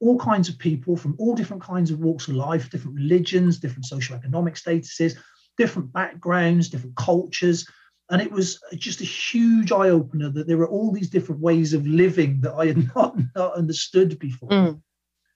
[0.00, 3.86] all kinds of people from all different kinds of walks of life, different religions, different
[3.86, 5.16] socioeconomic statuses,
[5.56, 7.66] different backgrounds, different cultures.
[8.10, 11.72] And it was just a huge eye opener that there were all these different ways
[11.72, 14.50] of living that I had not, not understood before.
[14.50, 14.80] Mm.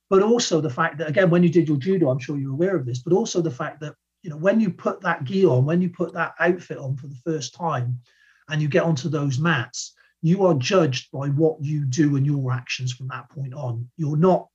[0.08, 2.76] But also the fact that, again, when you did your judo, I'm sure you're aware
[2.76, 5.64] of this, but also the fact that, you know, when you put that gi on,
[5.64, 8.00] when you put that outfit on for the first time
[8.48, 12.52] and you get onto those mats, you are judged by what you do and your
[12.52, 13.88] actions from that point on.
[13.96, 14.48] You're not,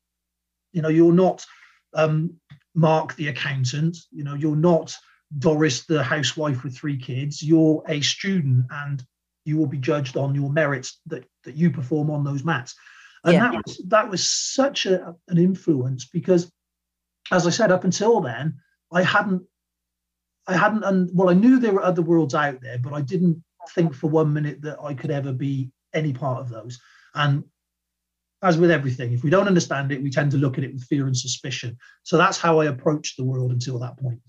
[0.74, 1.46] you know, you're not
[1.94, 2.36] um,
[2.76, 3.98] Mark the accountant.
[4.12, 4.96] You know, you're not
[5.38, 7.44] Doris the housewife with three kids.
[7.44, 9.04] You're a student, and
[9.44, 12.76] you will be judged on your merits that that you perform on those mats.
[13.24, 13.52] And yeah.
[13.52, 16.52] that was that was such a, an influence because,
[17.32, 18.60] as I said, up until then,
[18.92, 19.44] I hadn't,
[20.48, 23.44] I hadn't, and well, I knew there were other worlds out there, but I didn't
[23.72, 26.80] think for one minute that I could ever be any part of those.
[27.16, 27.44] And
[28.44, 30.84] as with everything, if we don't understand it, we tend to look at it with
[30.84, 31.78] fear and suspicion.
[32.04, 34.20] So that's how I approached the world until that point.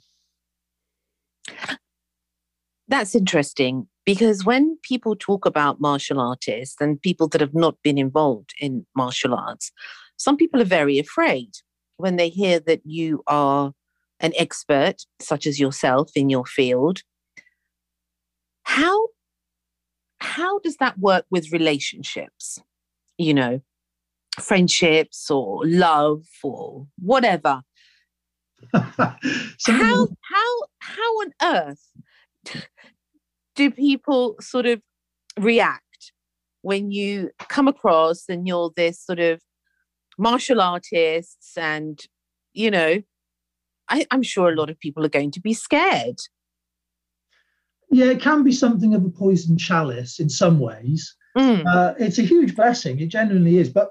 [2.89, 7.99] That's interesting because when people talk about martial artists and people that have not been
[7.99, 9.73] involved in martial arts,
[10.17, 11.51] some people are very afraid
[11.97, 13.73] when they hear that you are
[14.21, 17.01] an expert, such as yourself in your field.
[18.63, 19.09] How
[20.19, 22.59] how does that work with relationships?
[23.19, 23.61] You know,
[24.41, 27.63] friendships or love or whatever.
[28.73, 31.93] how how how on earth
[33.57, 34.81] do people sort of
[35.39, 36.13] react
[36.63, 39.41] when you come across and you're this sort of
[40.19, 42.01] martial artists and
[42.55, 43.03] you know
[43.89, 46.17] I, i'm sure a lot of people are going to be scared
[47.91, 51.65] yeah it can be something of a poison chalice in some ways mm.
[51.67, 53.91] uh, it's a huge blessing it genuinely is but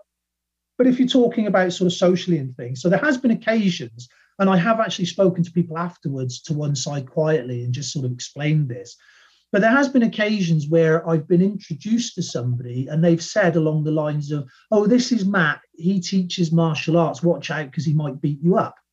[0.77, 4.09] but if you're talking about sort of socially and things so there has been occasions
[4.39, 8.05] and i have actually spoken to people afterwards to one side quietly and just sort
[8.05, 8.97] of explained this
[9.55, 13.85] but there has been occasions where I've been introduced to somebody and they've said along
[13.85, 15.61] the lines of, "Oh, this is Matt.
[15.73, 17.23] He teaches martial arts.
[17.23, 18.75] Watch out because he might beat you up."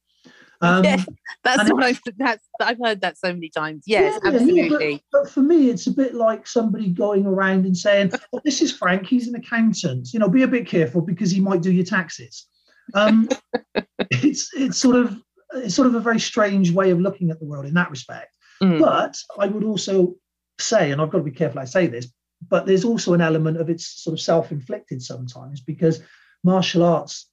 [0.64, 1.02] Um, yeah,
[1.42, 3.82] that's what I've that's I've heard that so many times.
[3.84, 4.92] Yes, yeah, absolutely.
[4.92, 8.40] Yeah, but, but, for me, it's a bit like somebody going around and saying, oh,
[8.44, 9.08] "This is Frank.
[9.08, 10.10] He's an accountant.
[10.12, 12.46] You know, be a bit careful because he might do your taxes."
[12.94, 13.28] Um,
[14.12, 15.20] it's it's sort of
[15.54, 18.36] it's sort of a very strange way of looking at the world in that respect.
[18.62, 18.80] Mm.
[18.80, 20.14] But I would also
[20.58, 22.08] say, and I've got to be careful I say this,
[22.48, 26.02] but there's also an element of it's sort of self-inflicted sometimes because
[26.44, 27.28] martial arts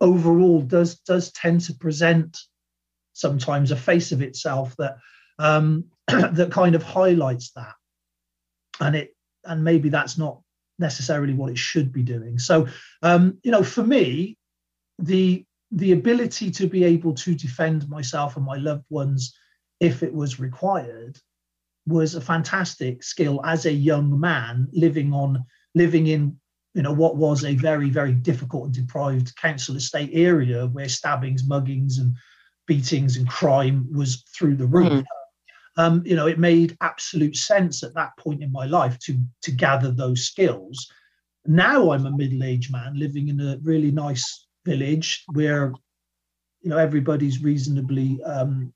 [0.00, 2.38] overall does does tend to present
[3.14, 4.96] sometimes a face of itself that
[5.38, 7.74] um, that kind of highlights that,
[8.80, 10.40] and it and maybe that's not
[10.78, 12.38] necessarily what it should be doing.
[12.38, 12.66] So
[13.02, 14.36] um, you know, for me,
[14.98, 19.34] the the ability to be able to defend myself and my loved ones
[19.80, 21.18] if it was required
[21.86, 25.44] was a fantastic skill as a young man living on
[25.74, 26.38] living in
[26.74, 31.42] you know what was a very very difficult and deprived council estate area where stabbings
[31.48, 32.14] muggings and
[32.66, 35.04] beatings and crime was through the roof mm.
[35.76, 39.50] um, you know it made absolute sense at that point in my life to to
[39.50, 40.86] gather those skills
[41.46, 45.72] now i'm a middle-aged man living in a really nice village where
[46.60, 48.72] you know everybody's reasonably um,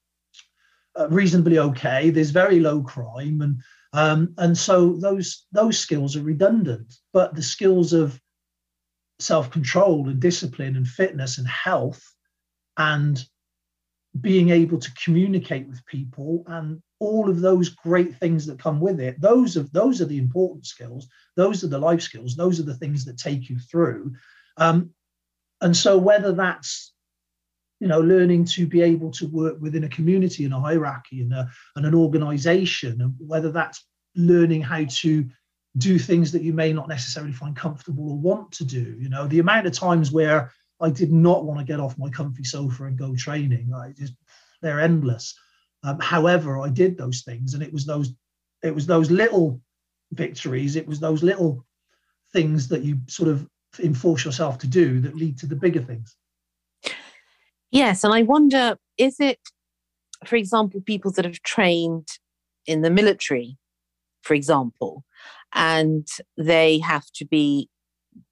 [0.99, 2.11] uh, reasonably okay.
[2.11, 3.61] There's very low crime, and
[3.93, 6.95] um, and so those those skills are redundant.
[7.13, 8.21] But the skills of
[9.19, 12.03] self control and discipline and fitness and health
[12.77, 13.25] and
[14.21, 18.99] being able to communicate with people and all of those great things that come with
[18.99, 21.07] it those are those are the important skills
[21.37, 24.11] those are the life skills those are the things that take you through
[24.57, 24.91] um,
[25.61, 26.93] and so whether that's
[27.81, 31.33] you know, learning to be able to work within a community and a hierarchy and,
[31.33, 33.85] a, and an organization, and whether that's
[34.15, 35.29] learning how to
[35.77, 38.97] do things that you may not necessarily find comfortable or want to do.
[38.99, 42.09] You know, the amount of times where I did not want to get off my
[42.09, 44.15] comfy sofa and go training, I just
[44.63, 45.39] they're endless.
[45.83, 48.15] Um, however, I did those things, and it was those
[48.63, 49.61] it was those little
[50.13, 51.67] victories, it was those little
[52.33, 53.47] things that you sort of
[53.81, 56.17] enforce yourself to do that lead to the bigger things.
[57.71, 59.41] Yes, and I wonder is it,
[60.25, 62.09] for example, people that have trained
[62.67, 63.59] in the military,
[64.23, 65.05] for example,
[65.55, 66.07] and
[66.37, 67.69] they have to be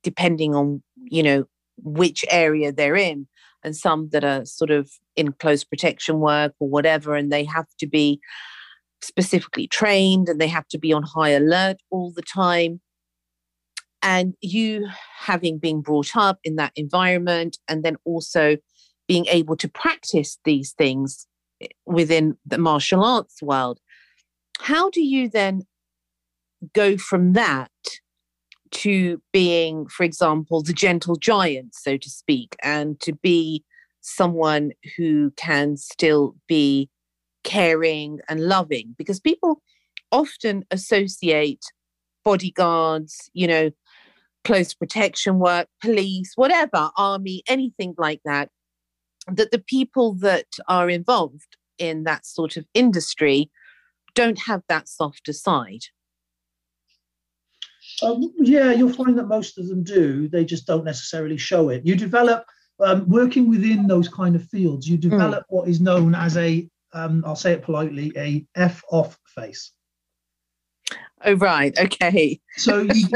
[0.03, 1.45] depending on, you know,
[1.82, 3.26] which area they're in,
[3.62, 7.66] and some that are sort of in close protection work or whatever, and they have
[7.78, 8.20] to be
[9.03, 12.80] specifically trained and they have to be on high alert all the time.
[14.05, 14.86] And you
[15.18, 18.59] having been brought up in that environment, and then also
[19.09, 21.26] being able to practice these things
[21.61, 23.80] eh, within the martial arts world.
[24.61, 25.62] How do you then
[26.74, 27.70] go from that
[28.72, 33.64] to being, for example, the gentle giant, so to speak, and to be
[34.00, 36.90] someone who can still be
[37.42, 38.94] caring and loving?
[38.98, 39.62] Because people
[40.12, 41.64] often associate
[42.24, 43.70] bodyguards, you know,
[44.45, 48.51] close protection work, police, whatever, army, anything like that,
[49.26, 53.51] that the people that are involved in that sort of industry
[54.14, 55.84] don't have that softer side.
[58.03, 60.28] Um, yeah, you'll find that most of them do.
[60.28, 61.84] They just don't necessarily show it.
[61.84, 62.45] You develop,
[62.80, 65.09] um, working within those kind of fields, you hmm.
[65.11, 65.49] develop mm.
[65.49, 69.72] what is known as a, um, I'll say it politely, a F off face.
[71.24, 72.40] Oh right, okay.
[72.56, 73.08] so you,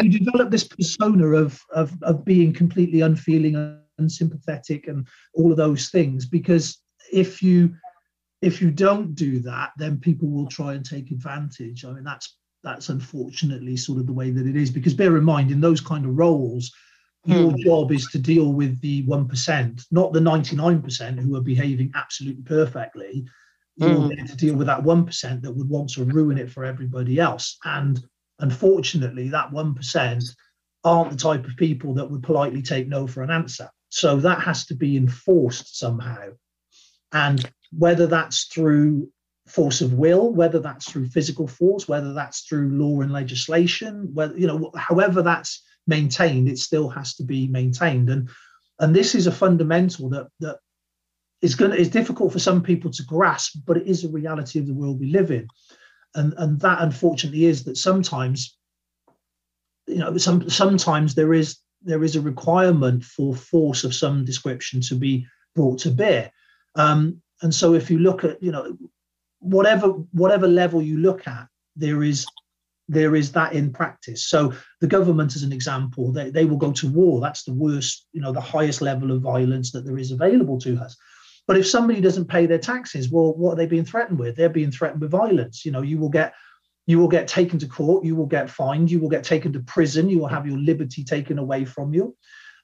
[0.00, 5.56] you develop this persona of, of of being completely unfeeling, and unsympathetic, and all of
[5.56, 6.78] those things because
[7.12, 7.74] if you
[8.40, 11.84] if you don't do that, then people will try and take advantage.
[11.84, 14.70] I mean, that's that's unfortunately sort of the way that it is.
[14.70, 16.72] Because bear in mind, in those kind of roles,
[17.24, 17.62] your hmm.
[17.62, 21.42] job is to deal with the one percent, not the ninety nine percent who are
[21.42, 23.24] behaving absolutely perfectly.
[23.76, 24.26] You're mm.
[24.28, 27.56] to deal with that one percent that would want to ruin it for everybody else.
[27.64, 27.98] And
[28.38, 30.24] unfortunately, that one percent
[30.84, 33.70] aren't the type of people that would politely take no for an answer.
[33.88, 36.30] So that has to be enforced somehow.
[37.12, 39.10] And whether that's through
[39.46, 44.36] force of will, whether that's through physical force, whether that's through law and legislation, whether
[44.36, 48.08] you know, however that's maintained, it still has to be maintained.
[48.08, 48.28] And
[48.78, 50.58] and this is a fundamental that that
[51.42, 54.66] is going is difficult for some people to grasp, but it is a reality of
[54.66, 55.46] the world we live in.
[56.14, 58.56] And and that unfortunately is that sometimes,
[59.86, 64.80] you know, some sometimes there is there is a requirement for force of some description
[64.82, 66.30] to be brought to bear.
[66.76, 68.78] Um, and so if you look at, you know,
[69.40, 72.26] whatever whatever level you look at, there is
[72.88, 74.26] there is that in practice.
[74.26, 77.20] So the government, as an example, they, they will go to war.
[77.20, 80.76] That's the worst, you know, the highest level of violence that there is available to
[80.78, 80.96] us.
[81.46, 84.36] But if somebody doesn't pay their taxes, well, what are they being threatened with?
[84.36, 85.64] They're being threatened with violence.
[85.64, 86.34] You know, you will get
[86.86, 89.60] you will get taken to court, you will get fined, you will get taken to
[89.60, 92.16] prison, you will have your liberty taken away from you.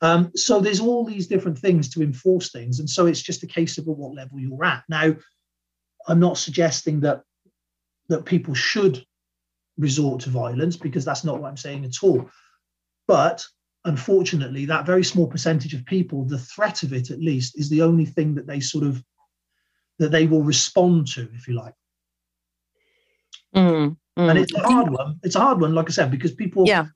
[0.03, 3.49] Um, so there's all these different things to enforce things, and so it's just a
[3.49, 4.85] case of at what level you're at.
[4.89, 5.15] Now,
[6.07, 7.23] I'm not suggesting that
[8.09, 9.05] that people should
[9.77, 12.31] resort to violence because that's not what I'm saying at all.
[13.07, 13.45] But
[13.89, 17.83] unfortunately, that very small percentage of people, the threat of it at least, is the
[17.83, 19.03] only thing that they sort of
[19.99, 21.75] that they will respond to, if you like.
[23.55, 24.31] Mm, mm.
[24.31, 25.19] And it's a hard one.
[25.23, 26.87] It's a hard one, like I said, because people yeah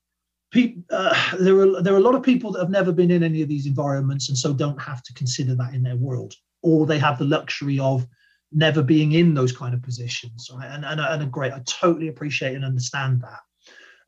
[0.53, 3.22] people, uh, there are there are a lot of people that have never been in
[3.22, 6.86] any of these environments and so don't have to consider that in their world, or
[6.86, 8.07] they have the luxury of
[8.53, 10.49] never being in those kind of positions.
[10.55, 10.70] Right?
[10.70, 13.40] And and and a great, I totally appreciate and understand that.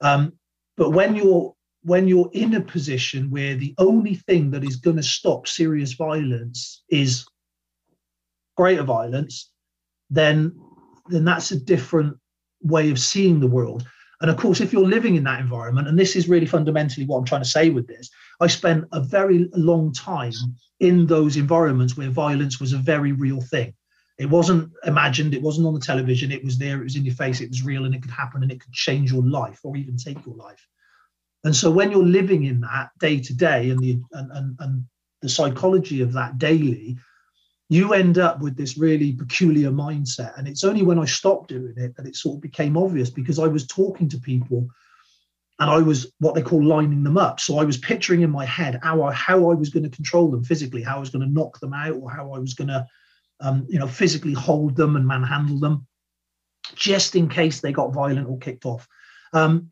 [0.01, 0.35] Um,
[0.77, 1.55] but when you're
[1.85, 5.93] when you're in a position where the only thing that is going to stop serious
[5.93, 7.27] violence is
[8.57, 9.51] greater violence,
[10.11, 10.59] then
[11.11, 12.17] then that's a different
[12.63, 13.87] way of seeing the world.
[14.23, 17.19] And of course, if you're living in that environment, and this is really fundamentally what
[17.19, 18.09] I'm trying to say with this,
[18.41, 20.33] I spent a very long time
[20.81, 23.75] in those environments where violence was a very real thing.
[24.19, 27.15] It wasn't imagined, it wasn't on the television, it was there, it was in your
[27.15, 29.77] face, it was real, and it could happen and it could change your life or
[29.77, 30.67] even take your life.
[31.45, 34.85] And so when you're living in that day to day and the and, and, and
[35.21, 36.97] the psychology of that daily,
[37.69, 40.37] you end up with this really peculiar mindset.
[40.39, 43.39] And it's only when I stopped doing it that it sort of became obvious because
[43.39, 44.69] I was talking to people
[45.61, 47.41] and I was what they call lining them up.
[47.41, 50.31] So I was picturing in my head how I, how I was going to control
[50.31, 52.69] them physically, how I was going to knock them out, or how I was going
[52.69, 52.87] to,
[53.41, 55.87] um, you know, physically hold them and manhandle them,
[56.75, 58.89] just in case they got violent or kicked off.
[59.33, 59.71] Um,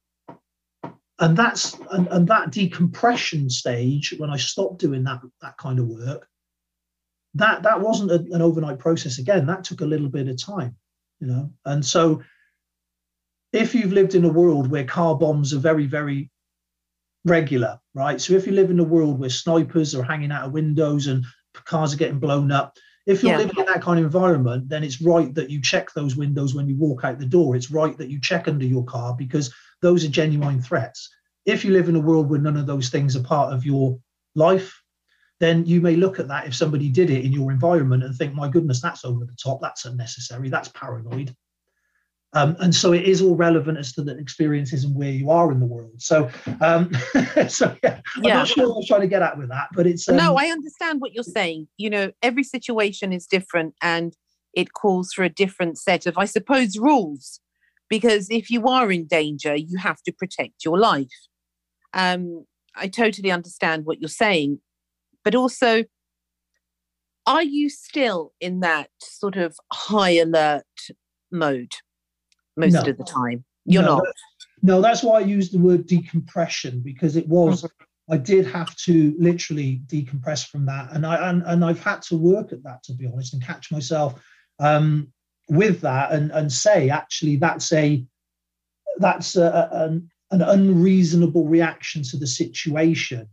[1.23, 5.87] and that's and, and that decompression stage when I stopped doing that that kind of
[5.87, 6.29] work
[7.35, 9.47] that that wasn't a, an overnight process again.
[9.47, 10.77] That took a little bit of time
[11.21, 11.51] you know?
[11.65, 12.23] And so
[13.53, 16.29] if you've lived in a world where car bombs are very very
[17.25, 18.21] regular right?
[18.21, 21.25] So if you live in a world where snipers are hanging out of windows and
[21.65, 23.39] cars are getting blown up if you're yeah.
[23.39, 26.69] living in that kind of environment then it's right that you check those windows when
[26.69, 27.55] you walk out the door.
[27.55, 31.09] It's right that you check under your car because those are genuine threats
[31.45, 33.99] if you live in a world where none of those things are part of your
[34.35, 34.83] life
[35.43, 38.33] then you may look at that if somebody did it in your environment and think,
[38.33, 41.35] my goodness, that's over the top, that's unnecessary, that's paranoid.
[42.33, 45.51] Um, and so it is all relevant as to the experiences and where you are
[45.51, 46.01] in the world.
[46.01, 46.31] So,
[46.61, 46.93] um,
[47.49, 48.35] so yeah, I'm yeah.
[48.35, 50.37] not sure what I was trying to get at with that, but it's um, no,
[50.37, 51.67] I understand what you're saying.
[51.77, 54.17] You know, every situation is different, and
[54.55, 57.41] it calls for a different set of, I suppose, rules.
[57.93, 61.19] Because if you are in danger, you have to protect your life.
[61.93, 64.61] Um, I totally understand what you're saying
[65.25, 65.85] but also
[67.27, 70.65] are you still in that sort of high alert
[71.31, 71.73] mode
[72.57, 72.81] most no.
[72.81, 74.07] of the time you're no, not
[74.63, 78.13] no that's why i used the word decompression because it was mm-hmm.
[78.15, 82.17] i did have to literally decompress from that and i and, and i've had to
[82.17, 84.21] work at that to be honest and catch myself
[84.59, 85.13] um,
[85.49, 88.05] with that and and say actually that's a
[88.99, 93.29] that's a, an, an unreasonable reaction to the situation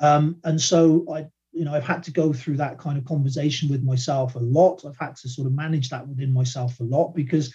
[0.00, 3.68] um, and so I, you know, I've had to go through that kind of conversation
[3.68, 4.84] with myself a lot.
[4.84, 7.54] I've had to sort of manage that within myself a lot because,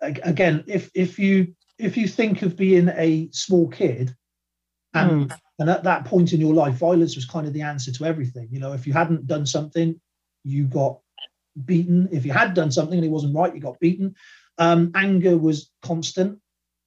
[0.00, 4.14] again, if if you if you think of being a small kid
[4.94, 5.38] and mm.
[5.58, 8.48] and at that point in your life violence was kind of the answer to everything
[8.50, 10.00] you know if you hadn't done something
[10.44, 11.00] you got
[11.64, 12.08] beaten.
[12.12, 14.14] If you had done something and it wasn't right you got beaten.
[14.58, 16.38] Um, anger was constant.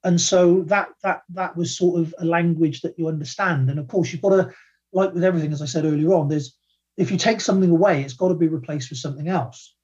[0.03, 3.69] And so that that that was sort of a language that you understand.
[3.69, 4.51] And of course you've got to
[4.93, 6.55] like with everything as i said earlier on there's
[6.95, 9.75] if you take something away it's got to be replaced with something else.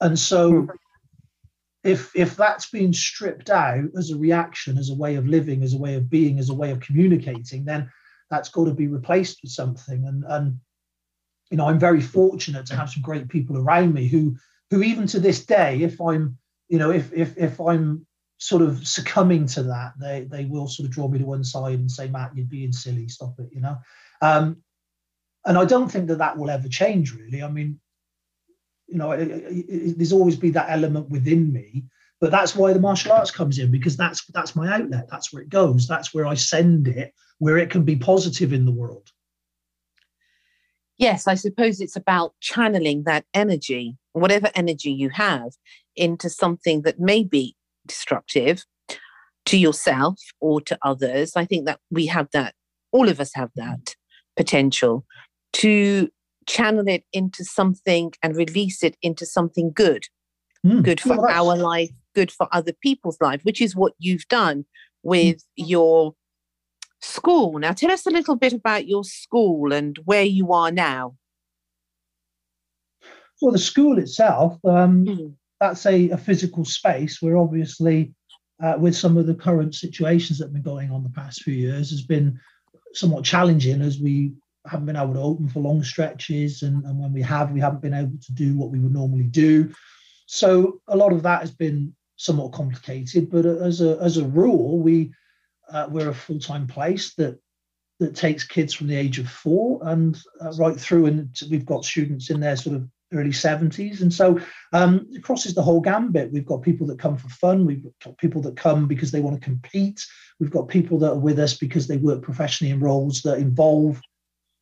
[0.00, 0.68] And so mm
[1.84, 5.74] if if that's been stripped out as a reaction, as a way of living, as
[5.74, 7.90] a way of being, as a way of communicating, then
[8.30, 10.06] that's got to be replaced with something.
[10.06, 10.58] And and
[11.50, 14.36] you know, I'm very fortunate to have some great people around me who
[14.70, 16.38] who even to this day, if I'm
[16.68, 18.06] you know, if if if I'm
[18.38, 21.78] sort of succumbing to that, they they will sort of draw me to one side
[21.78, 23.78] and say, Matt, you're being silly, stop it, you know.
[24.22, 24.62] Um,
[25.46, 27.42] and I don't think that that will ever change, really.
[27.42, 27.78] I mean,
[28.86, 31.84] you know, it, it, it, there's always be that element within me.
[32.20, 35.08] But that's why the martial arts comes in because that's that's my outlet.
[35.10, 35.86] That's where it goes.
[35.86, 39.10] That's where I send it, where it can be positive in the world.
[40.98, 45.52] Yes, I suppose it's about channeling that energy, whatever energy you have,
[45.96, 48.64] into something that may be destructive
[49.46, 51.36] to yourself or to others.
[51.36, 52.54] I think that we have that,
[52.92, 53.96] all of us have that
[54.36, 55.04] potential
[55.54, 56.08] to
[56.46, 60.06] channel it into something and release it into something good,
[60.64, 60.82] mm.
[60.82, 64.64] good for our life, good for other people's life, which is what you've done
[65.02, 65.42] with mm.
[65.56, 66.14] your
[67.04, 67.58] school.
[67.58, 71.14] Now, tell us a little bit about your school and where you are now.
[73.40, 75.34] Well, the school itself, um, mm.
[75.60, 78.14] that's a, a, physical space where obviously,
[78.62, 81.54] uh, with some of the current situations that have been going on the past few
[81.54, 82.38] years, has been
[82.94, 84.32] somewhat challenging as we
[84.66, 87.82] haven't been able to open for long stretches, and, and when we have, we haven't
[87.82, 89.70] been able to do what we would normally do.
[90.26, 94.78] So a lot of that has been somewhat complicated, but as a as a rule,
[94.78, 95.12] we
[95.70, 97.38] uh, we're a full time place that
[98.00, 101.84] that takes kids from the age of four and uh, right through, and we've got
[101.84, 104.40] students in their sort of early 70s and so
[104.72, 106.32] um, it crosses the whole gambit.
[106.32, 107.64] We've got people that come for fun.
[107.64, 110.04] We've got people that come because they want to compete.
[110.40, 114.00] We've got people that are with us because they work professionally in roles that involve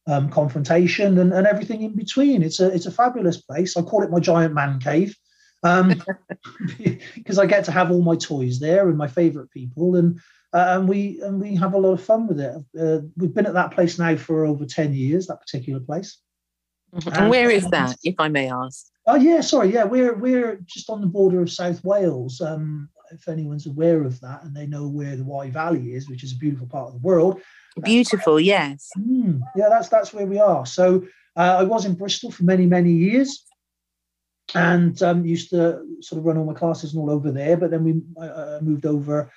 [0.07, 2.42] um, confrontation and, and everything in between.
[2.42, 3.76] It's a it's a fabulous place.
[3.76, 5.16] I call it my giant man cave
[5.62, 6.02] um,
[7.14, 10.20] because I get to have all my toys there and my favourite people, and
[10.52, 12.56] uh, and we and we have a lot of fun with it.
[12.78, 15.26] Uh, we've been at that place now for over ten years.
[15.26, 16.18] That particular place.
[16.94, 17.08] Mm-hmm.
[17.08, 18.86] And, and where is that, if I may ask?
[19.06, 22.40] Oh yeah, sorry, yeah, we're we're just on the border of South Wales.
[22.40, 26.24] Um, if anyone's aware of that and they know where the Wye Valley is, which
[26.24, 27.42] is a beautiful part of the world,
[27.80, 28.90] Beautiful, yes.
[28.98, 30.66] Mm, yeah, that's that's where we are.
[30.66, 31.06] So
[31.36, 33.44] uh, I was in Bristol for many many years,
[34.55, 37.57] and um, used to sort of run all my classes and all over there.
[37.57, 39.30] But then we uh, moved over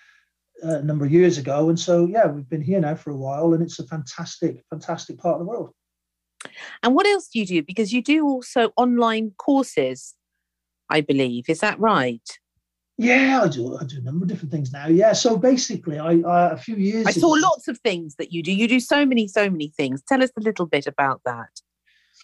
[0.64, 3.18] uh, a number of years ago, and so yeah, we've been here now for a
[3.18, 5.72] while, and it's a fantastic fantastic part of the world.
[6.84, 7.64] And what else do you do?
[7.64, 10.16] Because you do also online courses,
[10.90, 11.50] I believe.
[11.50, 12.22] Is that right?
[12.98, 13.78] Yeah, I do.
[13.78, 14.88] I do a number of different things now.
[14.88, 15.12] Yeah.
[15.14, 17.06] So basically, I uh, a few years.
[17.06, 18.54] I saw lots of things that you do.
[18.54, 20.02] You do so many, so many things.
[20.08, 21.50] Tell us a little bit about that.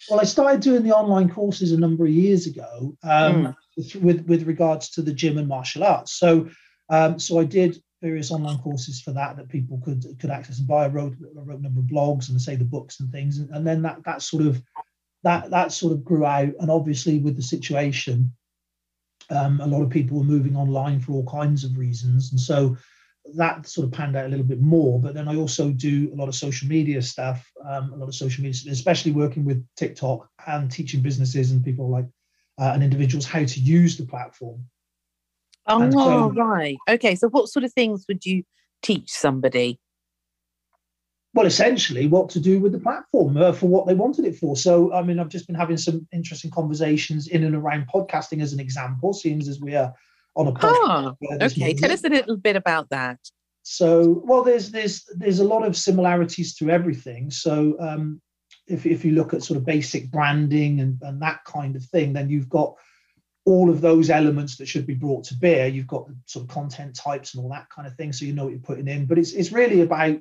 [0.08, 4.02] Well, I started doing the online courses a number of years ago um, mm.
[4.02, 6.12] with with regards to the gym and martial arts.
[6.12, 6.48] So,
[6.88, 10.66] um, so I did various online courses for that that people could could access and
[10.66, 10.84] buy.
[10.84, 13.50] I wrote, I wrote a number of blogs and say the books and things, and,
[13.50, 14.62] and then that that sort of
[15.22, 16.52] that that sort of grew out.
[16.58, 18.32] And obviously, with the situation
[19.30, 22.32] um, a lot of people were moving online for all kinds of reasons.
[22.32, 22.76] And so
[23.34, 25.00] that sort of panned out a little bit more.
[25.00, 28.14] But then I also do a lot of social media stuff, um, a lot of
[28.14, 32.06] social media, especially working with TikTok and teaching businesses and people like
[32.60, 34.64] uh, and individuals how to use the platform.
[35.66, 36.76] Oh, so, right.
[36.88, 37.14] Okay.
[37.14, 38.42] So, what sort of things would you
[38.82, 39.78] teach somebody?
[41.34, 44.54] well, essentially, what to do with the platform uh, for what they wanted it for.
[44.54, 48.52] So, I mean, I've just been having some interesting conversations in and around podcasting as
[48.52, 49.94] an example, seeing as we are
[50.36, 51.16] on a podcast.
[51.22, 53.18] Oh, okay, tell us a little bit about that.
[53.62, 57.30] So, well, there's there's there's a lot of similarities to everything.
[57.30, 58.20] So, um,
[58.66, 62.12] if if you look at sort of basic branding and and that kind of thing,
[62.12, 62.74] then you've got
[63.44, 65.68] all of those elements that should be brought to bear.
[65.68, 68.32] You've got the sort of content types and all that kind of thing, so you
[68.32, 69.06] know what you're putting in.
[69.06, 70.18] But it's it's really about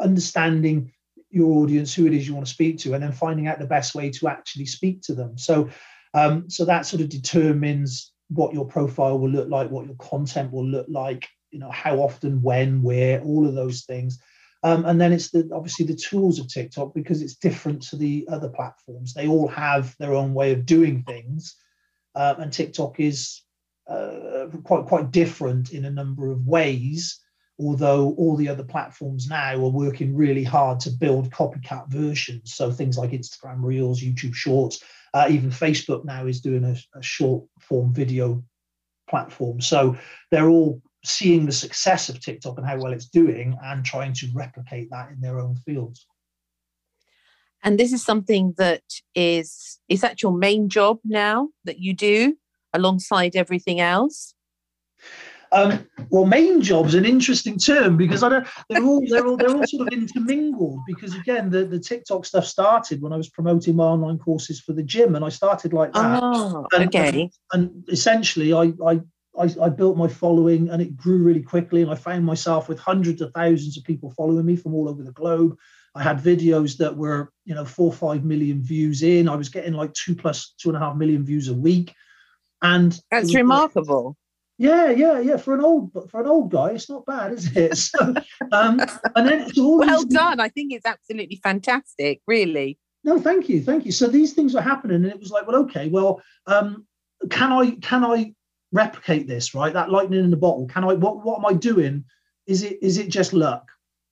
[0.00, 0.92] understanding
[1.30, 3.66] your audience, who it is you want to speak to, and then finding out the
[3.66, 5.36] best way to actually speak to them.
[5.38, 5.68] So,
[6.14, 10.52] um, so that sort of determines what your profile will look like, what your content
[10.52, 14.20] will look like, you know, how often, when, where, all of those things.
[14.62, 18.26] Um, and then it's the obviously the tools of TikTok because it's different to the
[18.30, 19.14] other platforms.
[19.14, 21.56] They all have their own way of doing things,
[22.14, 23.42] uh, and TikTok is
[23.88, 27.20] uh, quite quite different in a number of ways.
[27.60, 32.70] Although all the other platforms now are working really hard to build copycat versions, so
[32.70, 34.82] things like Instagram Reels, YouTube Shorts,
[35.14, 38.42] uh, even Facebook now is doing a, a short form video
[39.08, 39.60] platform.
[39.60, 39.96] So
[40.30, 44.28] they're all seeing the success of TikTok and how well it's doing and trying to
[44.34, 46.06] replicate that in their own fields.
[47.62, 48.82] And this is something that
[49.14, 52.36] is is that your main job now that you do
[52.72, 54.34] alongside everything else?
[55.52, 58.46] Um, well, main job's an interesting term because I don't.
[58.68, 62.44] They're all they're all they're all sort of intermingled because again, the, the TikTok stuff
[62.44, 65.92] started when I was promoting my online courses for the gym, and I started like
[65.92, 66.20] that.
[66.22, 67.30] Oh, and, okay.
[67.52, 69.00] And, and essentially, I, I
[69.38, 71.82] I, I, built my following and it grew really quickly.
[71.82, 75.02] And I found myself with hundreds of thousands of people following me from all over
[75.02, 75.56] the globe.
[75.94, 79.28] I had videos that were, you know, four or five million views in.
[79.28, 81.94] I was getting like two plus two and a half million views a week.
[82.62, 84.16] And that's remarkable.
[84.58, 85.36] Yeah, yeah, yeah.
[85.36, 87.78] For an old for an old guy, it's not bad, is it?
[87.78, 88.14] So,
[88.52, 88.80] um,
[89.14, 90.40] and then well done.
[90.40, 92.20] I think it's absolutely fantastic.
[92.26, 92.78] Really.
[93.04, 93.92] No, thank you, thank you.
[93.92, 96.86] So these things were happening, and it was like, well, okay, well, um,
[97.30, 98.34] can I can I
[98.72, 99.54] replicate this?
[99.54, 100.66] Right, that lightning in the bottle.
[100.66, 100.94] Can I?
[100.94, 102.04] What what am I doing?
[102.46, 103.70] Is it is it just luck?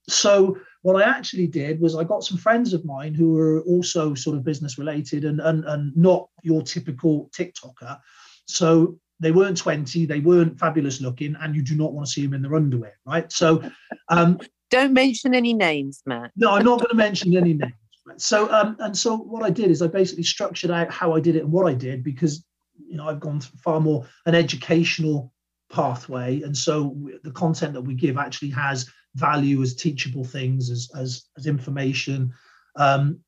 [0.09, 4.15] So what I actually did was I got some friends of mine who were also
[4.15, 7.99] sort of business related and and, and not your typical TikToker.
[8.47, 12.23] So they weren't 20, they weren't fabulous looking, and you do not want to see
[12.23, 13.31] them in their underwear, right?
[13.33, 13.63] So
[14.09, 14.39] um,
[14.71, 16.33] don't mention any names, Matt.
[16.37, 17.73] No, I'm not going to mention any names.
[18.07, 18.21] Right?
[18.21, 21.37] So um, and so what I did is I basically structured out how I did
[21.37, 22.45] it and what I did because
[22.89, 25.33] you know I've gone far more an educational
[25.73, 30.91] pathway, and so the content that we give actually has value as teachable things, as
[30.97, 32.33] as, as information,
[32.77, 33.21] um,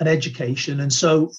[0.00, 1.30] and education, and so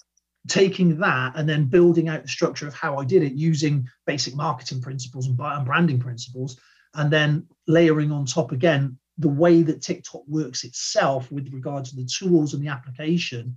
[0.47, 4.35] taking that and then building out the structure of how I did it using basic
[4.35, 6.59] marketing principles and branding principles,
[6.95, 11.95] and then layering on top again the way that TikTok works itself with regard to
[11.95, 13.55] the tools and the application,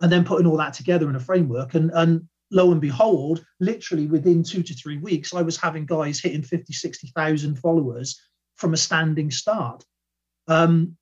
[0.00, 1.74] and then putting all that together in a framework.
[1.74, 6.20] And, and lo and behold, literally within two to three weeks, I was having guys
[6.20, 8.20] hitting 50, 60,000 followers
[8.56, 9.84] from a standing start.
[10.46, 10.96] Um,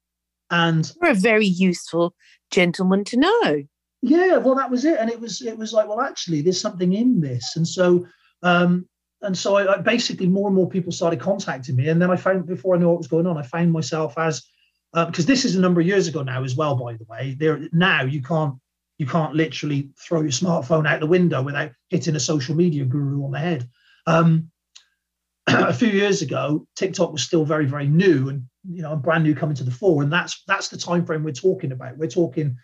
[0.51, 2.15] and you're a very useful
[2.51, 3.65] gentleman to know
[4.07, 4.99] yeah well that was it.
[4.99, 7.57] And it was it was like well actually there's something in this.
[7.57, 8.07] And so
[8.43, 8.87] um
[9.23, 11.89] and so I, I, basically more and more people started contacting me.
[11.89, 14.45] And then i found before i knew what was going on i found myself as
[14.93, 17.37] because uh, this is a number of years ago now as well by the way.
[17.39, 18.55] There now you can't
[18.99, 23.25] you can't literally throw your smartphone out the window without hitting a social media guru
[23.25, 23.69] on the head.
[24.07, 24.51] Um,
[25.47, 29.35] a few years ago tiktok was still very very new and you know brand new
[29.35, 30.03] coming to the fore.
[30.03, 31.99] And that's that's the time frame we're talking about.
[31.99, 32.57] We're talking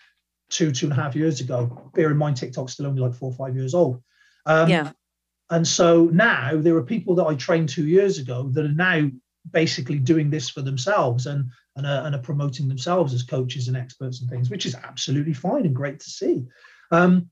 [0.53, 1.91] two, two and a half years ago.
[1.95, 4.03] Bear in mind, TikTok's still only like four or five years old.
[4.47, 4.93] Um, yeah.
[5.51, 9.11] And so now there are people that I trained two years ago that are now
[9.51, 13.77] basically doing this for themselves and and are, and are promoting themselves as coaches and
[13.77, 16.45] experts and things, which is absolutely fine and great to see.
[16.91, 17.31] Um,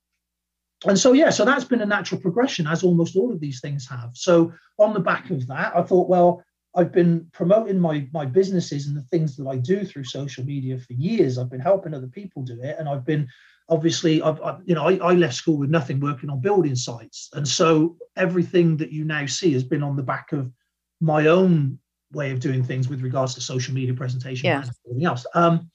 [0.87, 3.87] and so yeah, so that's been a natural progression, as almost all of these things
[3.89, 4.11] have.
[4.15, 6.43] So on the back of that, I thought, well,
[6.75, 10.79] I've been promoting my my businesses and the things that I do through social media
[10.79, 11.39] for years.
[11.39, 13.29] I've been helping other people do it, and I've been
[13.69, 17.29] obviously I've, I've you know I, I, left school with nothing working on building sites,
[17.33, 20.53] and so everything that you now see has been on the back of
[21.01, 21.79] my own
[22.13, 24.61] way of doing things with regards to social media presentation yeah.
[24.61, 25.27] and everything else.
[25.35, 25.71] Um,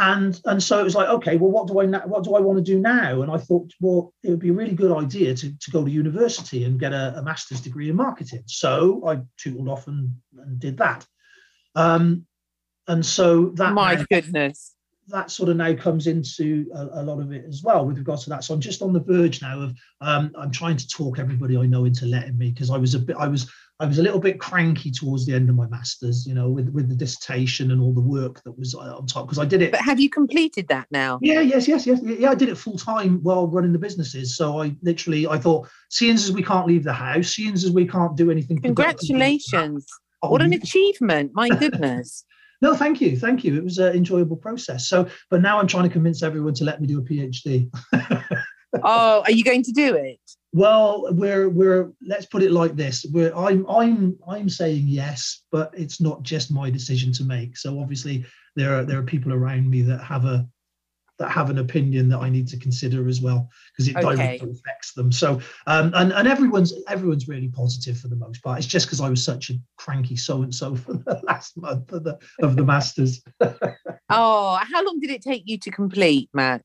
[0.00, 2.58] and and so it was like okay well what do i what do i want
[2.58, 3.22] to do now?
[3.22, 5.90] And i thought well it would be a really good idea to, to go to
[5.90, 8.42] university and get a, a master's degree in marketing.
[8.46, 11.06] So i tootled off and, and did that.
[11.76, 12.26] Um,
[12.88, 14.74] and so that my now, goodness
[15.10, 18.24] that sort of now comes into a, a, lot of it as well with regards
[18.24, 21.18] to that so i'm just on the verge now of um, i'm trying to talk
[21.18, 23.50] everybody i know into letting me because i was a bit i was
[23.80, 26.68] I was a little bit cranky towards the end of my masters, you know, with
[26.68, 29.62] with the dissertation and all the work that was uh, on top because I did
[29.62, 29.70] it.
[29.70, 31.18] But have you completed that now?
[31.22, 32.30] Yeah, yes, yes, yes, yeah.
[32.30, 34.36] I did it full time while running the businesses.
[34.36, 37.86] So I literally, I thought, seeing as we can't leave the house, seeing as we
[37.86, 38.60] can't do anything.
[38.60, 39.86] Congratulations!
[40.20, 41.32] what an achievement!
[41.34, 42.24] My goodness.
[42.60, 43.56] no, thank you, thank you.
[43.56, 44.88] It was an enjoyable process.
[44.88, 47.70] So, but now I'm trying to convince everyone to let me do a PhD.
[48.82, 50.20] oh, are you going to do it?
[50.52, 53.06] Well, we're we're let's put it like this.
[53.12, 57.56] We're I'm I'm I'm saying yes, but it's not just my decision to make.
[57.56, 58.24] So obviously
[58.56, 60.46] there are there are people around me that have a
[61.20, 64.16] that have an opinion that I need to consider as well because it okay.
[64.16, 65.12] directly affects them.
[65.12, 68.58] So um, and and everyone's everyone's really positive for the most part.
[68.58, 71.92] It's just because I was such a cranky so and so for the last month
[71.92, 73.22] of the of the masters.
[73.40, 76.62] oh, how long did it take you to complete, Matt?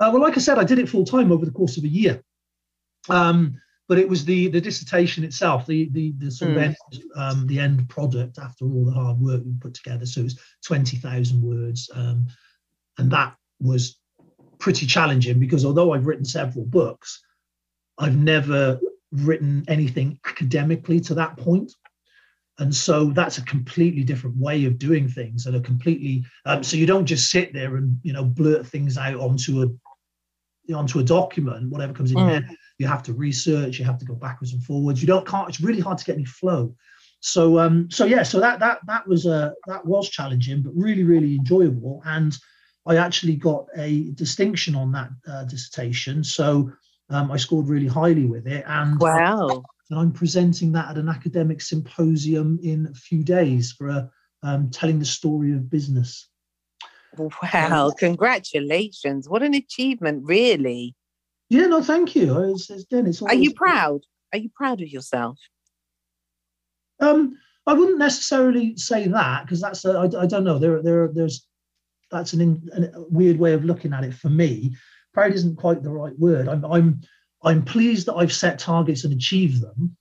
[0.00, 1.88] Uh, well, like I said, I did it full time over the course of a
[1.88, 2.22] year.
[3.08, 6.56] Um, but it was the the dissertation itself, the the the sort mm.
[6.56, 6.64] of hmm.
[6.64, 6.76] end,
[7.14, 10.04] um, the end product after all the hard work we put together.
[10.04, 12.26] So it was twenty thousand words, um,
[12.98, 13.98] and that was
[14.58, 17.22] pretty challenging because although I've written several books,
[17.98, 18.80] I've never
[19.12, 21.72] written anything academically to that point.
[22.58, 26.76] And so that's a completely different way of doing things and a completely um, so
[26.76, 31.04] you don't just sit there and you know blurt things out onto a onto a
[31.04, 32.18] document whatever comes in.
[32.18, 32.28] Mm.
[32.28, 35.00] there you have to research you have to go backwards and forwards.
[35.00, 36.74] You don't can't it's really hard to get any flow.
[37.20, 41.04] So um so yeah so that that that was uh that was challenging but really
[41.04, 42.02] really enjoyable.
[42.04, 42.36] And
[42.88, 46.70] i actually got a distinction on that uh, dissertation so
[47.10, 51.08] um, I scored really highly with it, and wow, and I'm presenting that at an
[51.08, 54.10] academic symposium in a few days for a
[54.42, 56.28] um, telling the story of business.
[57.16, 59.28] Wow, congratulations.
[59.28, 60.94] What an achievement, really.
[61.48, 62.52] Yeah, no, thank you.
[62.52, 64.02] It's, it's, again, it's Are you proud?
[64.32, 65.38] Are you proud of yourself?
[67.00, 70.58] Um, I wouldn't necessarily say that because that's a, I, I don't know.
[70.58, 71.47] There, there, there's
[72.10, 74.74] that's an, in, a weird way of looking at it for me.
[75.12, 76.48] Proud isn't quite the right word.
[76.48, 77.00] I'm, I'm
[77.42, 79.96] I'm pleased that I've set targets and achieved them.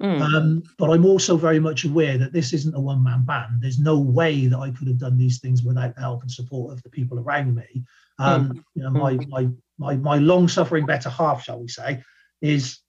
[0.00, 0.20] Mm.
[0.20, 3.62] Um, but I'm also very much aware that this isn't a one man band.
[3.62, 6.72] There's no way that I could have done these things without the help and support
[6.72, 7.84] of the people around me.
[8.18, 8.64] Um, mm.
[8.74, 9.28] You know, my, mm.
[9.28, 9.48] my,
[9.78, 12.02] my, my long suffering better half, shall we say,
[12.40, 12.80] is,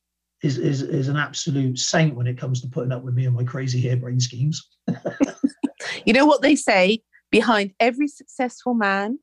[0.42, 3.36] is, is, is an absolute saint when it comes to putting up with me and
[3.36, 4.68] my crazy harebrained schemes.
[6.06, 7.02] you know what they say
[7.34, 9.20] behind every successful man,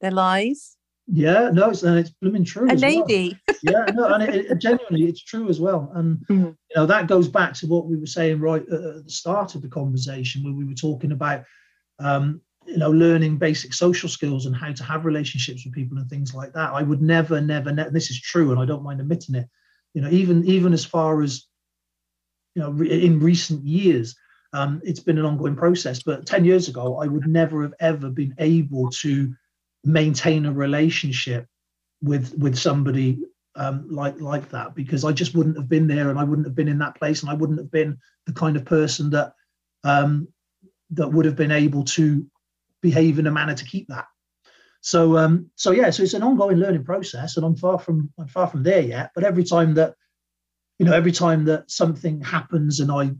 [0.00, 0.76] there lies
[1.06, 2.70] yeah, no, it's and it's blooming true.
[2.70, 3.38] A lady.
[3.46, 3.56] Well.
[3.62, 5.90] yeah, no, and it, it, genuinely, it's true as well.
[5.94, 6.34] And mm-hmm.
[6.44, 9.62] you know that goes back to what we were saying right at the start of
[9.62, 11.44] the conversation, where we were talking about,
[11.98, 16.08] um, you know, learning basic social skills and how to have relationships with people and
[16.08, 16.72] things like that.
[16.72, 19.48] I would never, never, ne- this is true, and I don't mind admitting it.
[19.92, 21.46] You know, even even as far as,
[22.54, 24.16] you know, re- in recent years,
[24.54, 26.02] um, it's been an ongoing process.
[26.02, 29.34] But ten years ago, I would never have ever been able to
[29.84, 31.46] maintain a relationship
[32.02, 33.18] with with somebody
[33.56, 36.54] um, like like that because I just wouldn't have been there and I wouldn't have
[36.54, 39.34] been in that place and I wouldn't have been the kind of person that
[39.82, 40.28] um,
[40.90, 42.26] that would have been able to
[42.80, 44.06] behave in a manner to keep that.
[44.80, 48.28] So um, so yeah, so it's an ongoing learning process, and I'm far from I'm
[48.28, 49.10] far from there yet.
[49.14, 49.94] But every time that
[50.78, 53.12] you know, every time that something happens and I,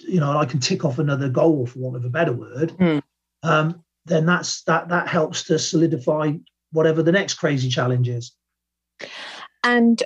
[0.00, 3.02] you know, I can tick off another goal for want of a better word, mm.
[3.42, 6.32] um, then that's that that helps to solidify
[6.72, 8.34] whatever the next crazy challenge is.
[9.64, 10.02] And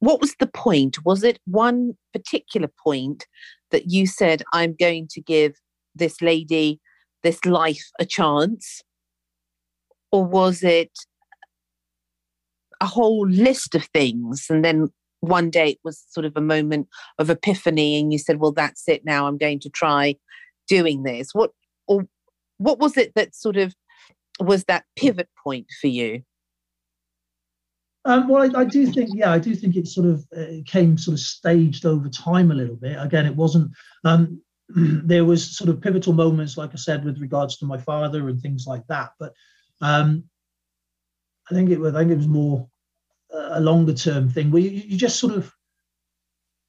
[0.00, 1.04] what was the point?
[1.04, 3.26] Was it one particular point
[3.70, 5.54] that you said, I'm going to give
[5.94, 6.80] this lady,
[7.22, 8.82] this life a chance?
[10.12, 10.90] Or was it
[12.80, 14.46] a whole list of things?
[14.48, 14.88] And then
[15.20, 19.04] one day was sort of a moment of epiphany, and you said, Well, that's it
[19.04, 19.26] now.
[19.26, 20.16] I'm going to try
[20.68, 21.34] doing this.
[21.34, 21.52] What,
[21.86, 22.06] or
[22.58, 23.74] what was it that sort of
[24.38, 26.22] was that pivot point for you?
[28.06, 30.96] Um, well, I, I, do think, yeah, I do think it sort of uh, came
[30.96, 32.96] sort of staged over time a little bit.
[32.98, 33.72] Again, it wasn't.
[34.04, 38.28] Um, there was sort of pivotal moments, like I said, with regards to my father
[38.28, 39.10] and things like that.
[39.18, 39.34] But
[39.82, 40.24] um,
[41.50, 41.94] I think it was.
[41.94, 42.69] I think it was more
[43.32, 45.52] a longer term thing where you, you just sort of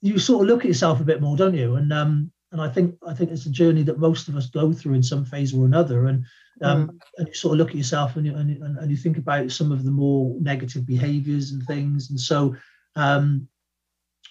[0.02, 1.76] you sort of look at yourself a bit more, don't you?
[1.76, 4.74] And um, and I think I think it's a journey that most of us go
[4.74, 6.08] through in some phase or another.
[6.08, 6.26] And
[6.62, 7.00] um, mm.
[7.18, 9.72] and you sort of look at yourself and you, and, and you think about some
[9.72, 12.10] of the more negative behaviours and things.
[12.10, 12.56] And so,
[12.96, 13.48] um,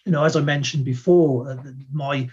[0.05, 1.57] you know, as I mentioned before, uh,
[1.93, 2.28] my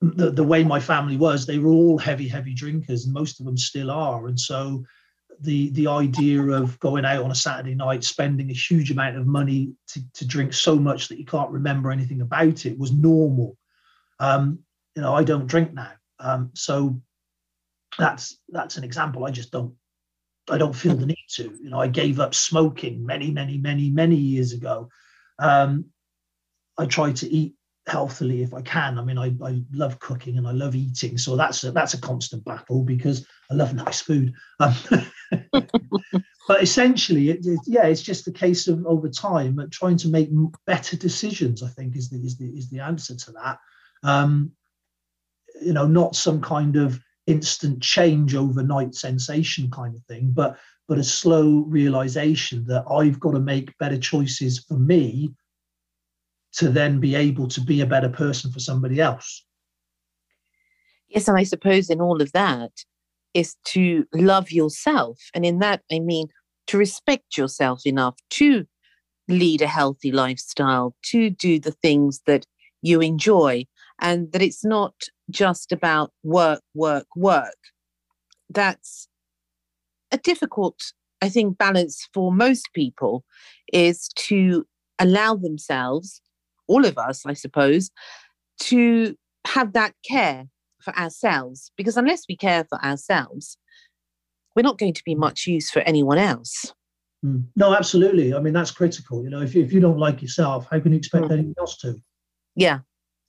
[0.00, 3.46] the, the way my family was, they were all heavy, heavy drinkers, and most of
[3.46, 4.26] them still are.
[4.26, 4.84] And so,
[5.42, 9.26] the the idea of going out on a Saturday night, spending a huge amount of
[9.26, 13.56] money to, to drink so much that you can't remember anything about it was normal.
[14.20, 14.60] Um,
[14.94, 17.00] you know, I don't drink now, um, so
[17.98, 19.24] that's that's an example.
[19.24, 19.74] I just don't
[20.50, 21.56] I don't feel the need to.
[21.60, 24.88] You know, I gave up smoking many, many, many, many years ago.
[25.38, 25.86] Um,
[26.78, 27.54] I try to eat
[27.86, 28.98] healthily if I can.
[28.98, 32.00] I mean, I, I love cooking and I love eating, so that's a, that's a
[32.00, 34.32] constant battle because I love nice food.
[34.60, 34.74] Um,
[35.52, 40.30] but essentially, it, it, yeah, it's just a case of over time trying to make
[40.66, 41.62] better decisions.
[41.62, 43.58] I think is the is the is the answer to that
[44.02, 44.52] um,
[45.60, 50.58] you know, not some kind of instant change overnight sensation kind of thing, but
[50.88, 55.32] but a slow realization that I've got to make better choices for me
[56.54, 59.44] to then be able to be a better person for somebody else.
[61.08, 62.70] Yes, and I suppose in all of that
[63.34, 65.18] is to love yourself.
[65.34, 66.28] And in that, I mean
[66.68, 68.66] to respect yourself enough to
[69.28, 72.46] lead a healthy lifestyle, to do the things that
[72.82, 73.66] you enjoy,
[74.00, 74.94] and that it's not
[75.30, 77.56] just about work, work, work.
[78.50, 79.08] That's
[80.10, 80.78] a difficult,
[81.20, 83.24] I think, balance for most people
[83.72, 84.66] is to
[84.98, 86.21] allow themselves,
[86.72, 87.90] all of us, I suppose,
[88.60, 89.14] to
[89.46, 90.46] have that care
[90.80, 91.70] for ourselves.
[91.76, 93.58] Because unless we care for ourselves,
[94.56, 96.72] we're not going to be much use for anyone else.
[97.24, 97.44] Mm.
[97.56, 98.34] No, absolutely.
[98.34, 99.22] I mean, that's critical.
[99.22, 101.32] You know, if you, if you don't like yourself, how can you expect mm.
[101.32, 101.94] anyone else to?
[102.56, 102.80] Yeah,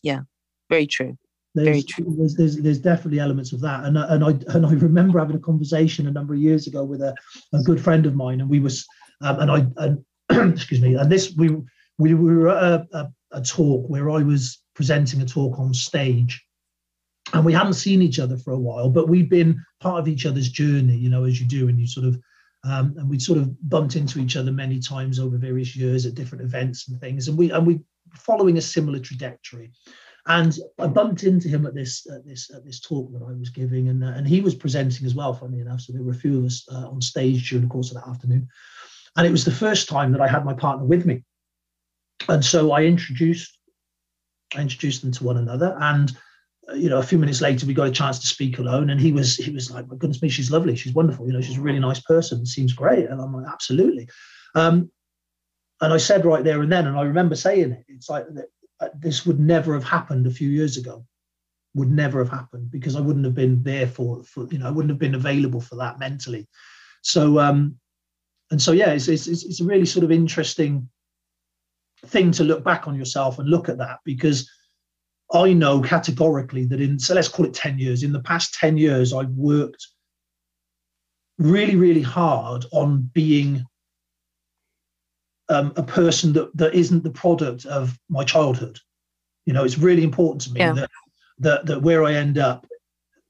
[0.02, 0.22] yeah,
[0.70, 1.18] very true.
[1.56, 2.16] There's, very true.
[2.18, 5.40] There's, there's, there's definitely elements of that, and and I and I remember having a
[5.40, 7.14] conversation a number of years ago with a,
[7.54, 8.86] a good friend of mine, and we was
[9.22, 10.04] um, and I and
[10.54, 11.50] excuse me, and this we
[12.00, 15.74] we, we were at a, a, a talk where I was presenting a talk on
[15.74, 16.44] stage,
[17.34, 20.26] and we hadn't seen each other for a while, but we'd been part of each
[20.26, 22.20] other's journey, you know, as you do, and you sort of
[22.66, 26.16] um, and we'd sort of bumped into each other many times over various years at
[26.16, 27.80] different events and things, and we and we
[28.16, 29.72] following a similar trajectory.
[30.26, 33.50] And I bumped into him at this at this at this talk that I was
[33.50, 35.34] giving, and uh, and he was presenting as well.
[35.34, 37.92] Funny enough, so there were a few of us uh, on stage during the course
[37.92, 38.48] of that afternoon,
[39.18, 41.24] and it was the first time that I had my partner with me,
[42.30, 43.58] and so I introduced
[44.56, 46.16] I introduced them to one another, and
[46.70, 49.00] uh, you know, a few minutes later, we got a chance to speak alone, and
[49.00, 51.58] he was he was like, "My goodness me, she's lovely, she's wonderful, you know, she's
[51.58, 54.08] a really nice person, seems great," and I'm like, "Absolutely."
[54.56, 54.92] Um,
[55.82, 58.26] and I said right there and then, and I remember saying it, it's like
[58.80, 61.06] uh, this would never have happened a few years ago,
[61.74, 64.72] would never have happened because I wouldn't have been there for, for you know, I
[64.72, 66.48] wouldn't have been available for that mentally.
[67.02, 67.76] So, um,
[68.52, 70.90] and so yeah, it's it's it's a really sort of interesting
[72.06, 74.50] thing to look back on yourself and look at that because
[75.34, 78.78] I know categorically that in, so let's call it 10 years, in the past 10
[78.78, 79.88] years, I've worked
[81.38, 83.66] really, really hard on being
[85.50, 88.80] um, a person that, that isn't the product of my childhood.
[89.46, 90.74] You know, it's really important to me yeah.
[90.74, 90.90] that,
[91.40, 92.68] that, that where I end up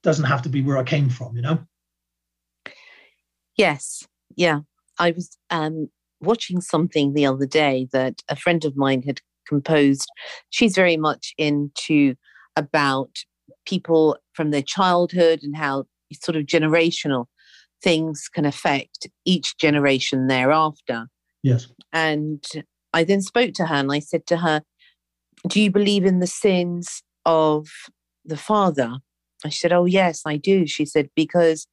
[0.04, 1.60] doesn't have to be where I came from, you know?
[3.56, 4.06] Yes.
[4.36, 4.62] Yeah.
[5.00, 5.90] I was um,
[6.24, 10.08] watching something the other day that a friend of mine had composed.
[10.50, 12.16] She's very much into
[12.56, 13.10] about
[13.66, 17.26] people from their childhood and how sort of generational
[17.82, 21.08] things can affect each generation thereafter.
[21.44, 21.68] Yes.
[21.92, 22.44] And
[22.94, 24.62] I then spoke to her and I said to her,
[25.48, 27.68] Do you believe in the sins of
[28.24, 28.98] the father?
[29.46, 30.66] I said, Oh, yes, I do.
[30.66, 31.68] She said, Because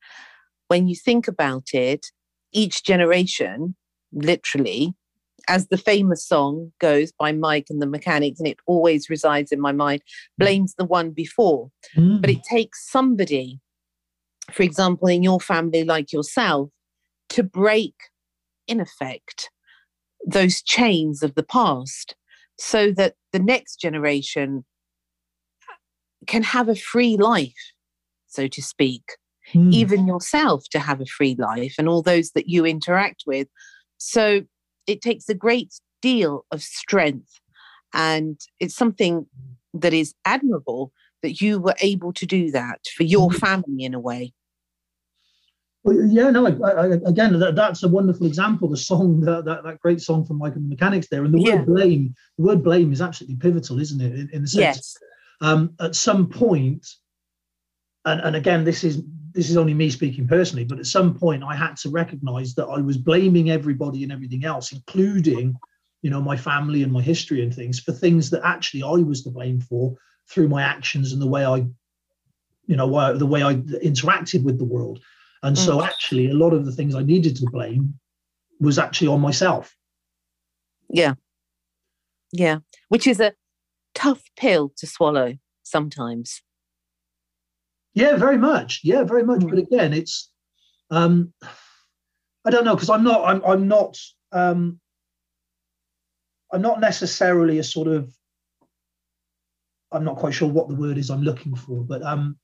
[0.69, 2.07] when you think about it,
[2.53, 3.77] each generation
[4.13, 4.95] literally
[5.49, 9.61] as the famous song goes by Mike and the Mechanics, and it always resides in
[9.61, 10.03] my mind,
[10.39, 11.71] blames the one before.
[11.97, 12.21] Mm.
[12.21, 13.59] But it takes somebody,
[14.53, 16.71] for example, in your family like yourself,
[17.31, 17.95] to break,
[18.67, 19.51] in effect,
[20.27, 22.15] those chains of the past
[22.59, 24.65] so that the next generation
[26.27, 27.73] can have a free life,
[28.27, 29.03] so to speak.
[29.53, 29.73] Mm.
[29.73, 33.49] Even yourself to have a free life and all those that you interact with.
[34.01, 34.43] So
[34.87, 37.41] it takes a great deal of strength
[37.93, 39.27] and it's something
[39.75, 40.93] that is admirable
[41.23, 43.39] that you were able to do that for your mm-hmm.
[43.39, 44.33] family in a way
[45.83, 46.47] well, yeah, no.
[46.47, 48.69] I, I, again, that, that's a wonderful example.
[48.69, 51.41] The song, that, that, that great song from Michael and the Mechanics there, and the
[51.41, 51.57] yeah.
[51.57, 52.15] word blame.
[52.37, 54.13] The word blame is absolutely pivotal, isn't it?
[54.13, 54.97] In, in the sense, yes.
[55.41, 56.87] um, at some point,
[58.05, 59.03] and, and again, this is
[59.33, 62.67] this is only me speaking personally, but at some point I had to recognize that
[62.67, 65.55] I was blaming everybody and everything else, including,
[66.03, 69.23] you know, my family and my history and things for things that actually I was
[69.25, 69.95] to blame for
[70.29, 71.67] through my actions and the way I,
[72.67, 75.01] you know, the way I interacted with the world.
[75.43, 75.65] And mm.
[75.65, 77.99] so actually a lot of the things I needed to blame
[78.61, 79.75] was actually on myself.
[80.89, 81.15] Yeah.
[82.33, 82.59] Yeah.
[82.89, 83.33] Which is a
[83.95, 86.43] tough pill to swallow sometimes.
[87.95, 88.81] Yeah, very much.
[88.85, 89.41] Yeah, very much.
[89.41, 89.51] Mm.
[89.51, 90.31] But again, it's
[90.91, 91.33] um
[92.45, 93.99] I don't know because I'm not I'm I'm not
[94.33, 94.81] um
[96.53, 98.13] I'm not necessarily a sort of
[99.93, 102.39] I'm not quite sure what the word is I'm looking for, but um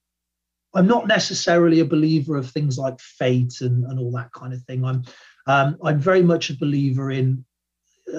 [0.74, 4.62] I'm not necessarily a believer of things like fate and, and all that kind of
[4.64, 4.84] thing.
[4.84, 5.04] I'm
[5.46, 7.45] um, I'm very much a believer in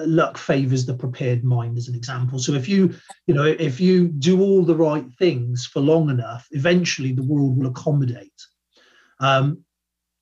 [0.06, 2.38] luck favors the prepared mind as an example.
[2.38, 2.94] So if you
[3.26, 7.58] you know if you do all the right things for long enough eventually the world
[7.58, 8.32] will accommodate.
[9.20, 9.64] Um,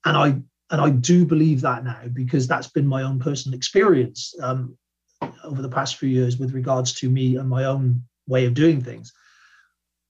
[0.05, 0.27] and i
[0.71, 4.77] and i do believe that now because that's been my own personal experience um,
[5.43, 8.81] over the past few years with regards to me and my own way of doing
[8.81, 9.13] things.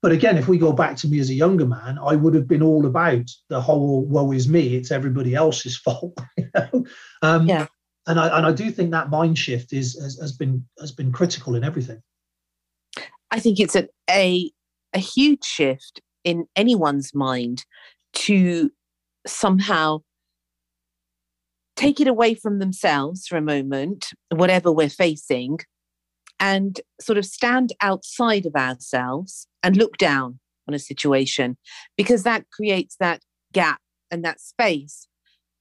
[0.01, 2.47] But again if we go back to me as a younger man i would have
[2.47, 6.85] been all about the whole woe is me it's everybody else's fault you know?
[7.23, 7.67] um, yeah
[8.07, 11.11] and I and I do think that mind shift is has, has been has been
[11.11, 12.01] critical in everything.
[13.29, 14.49] I think it's a, a
[14.93, 17.65] a huge shift in anyone's mind
[18.13, 18.71] to
[19.25, 19.99] somehow
[21.75, 25.59] take it away from themselves for a moment, whatever we're facing,
[26.39, 31.57] and sort of stand outside of ourselves and look down on a situation
[31.97, 33.21] because that creates that
[33.53, 33.79] gap
[34.09, 35.07] and that space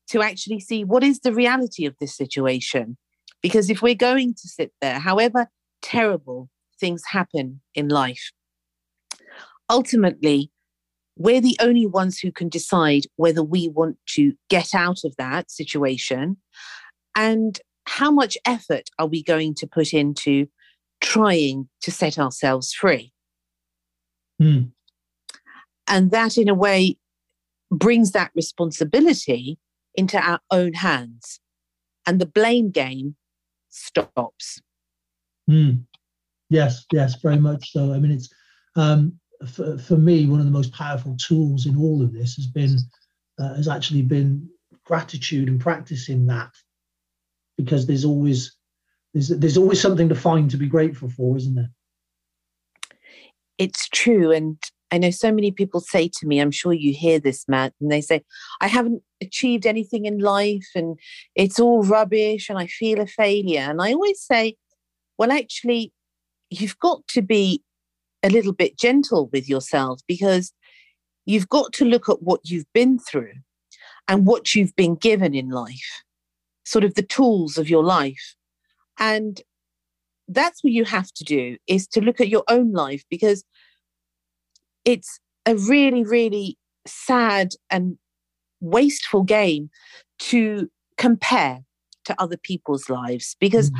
[0.08, 2.96] to actually see what is the reality of this situation.
[3.42, 5.48] Because if we're going to sit there, however
[5.82, 6.48] terrible
[6.80, 8.32] things happen in life,
[9.68, 10.50] ultimately,
[11.18, 15.50] we're the only ones who can decide whether we want to get out of that
[15.50, 16.36] situation
[17.16, 20.46] and how much effort are we going to put into
[21.00, 23.12] trying to set ourselves free.
[24.40, 24.72] Mm.
[25.88, 26.98] And that, in a way,
[27.70, 29.58] brings that responsibility
[29.96, 31.40] into our own hands.
[32.06, 33.16] And the blame game
[33.68, 34.60] stops.
[35.50, 35.84] Mm.
[36.48, 37.92] Yes, yes, very much so.
[37.92, 38.32] I mean, it's
[38.76, 39.18] um,
[39.52, 42.78] for, for me, one of the most powerful tools in all of this has been
[43.38, 44.48] uh, has actually been
[44.84, 46.50] gratitude and practicing that,
[47.58, 48.56] because there's always
[49.12, 51.70] there's there's always something to find to be grateful for, isn't there?
[53.58, 54.56] It's true, and
[54.90, 57.90] I know so many people say to me, I'm sure you hear this, Matt, and
[57.90, 58.22] they say,
[58.60, 60.98] I haven't achieved anything in life and
[61.34, 63.60] it's all rubbish and I feel a failure.
[63.60, 64.56] And I always say,
[65.18, 65.92] well, actually,
[66.50, 67.62] you've got to be
[68.22, 70.52] a little bit gentle with yourself because
[71.24, 73.32] you've got to look at what you've been through
[74.08, 76.02] and what you've been given in life,
[76.64, 78.36] sort of the tools of your life.
[78.98, 79.40] And
[80.28, 83.44] that's what you have to do is to look at your own life because
[84.86, 86.56] it's a really, really
[86.86, 87.98] sad and
[88.60, 89.68] wasteful game
[90.18, 91.60] to compare
[92.06, 93.78] to other people's lives because mm.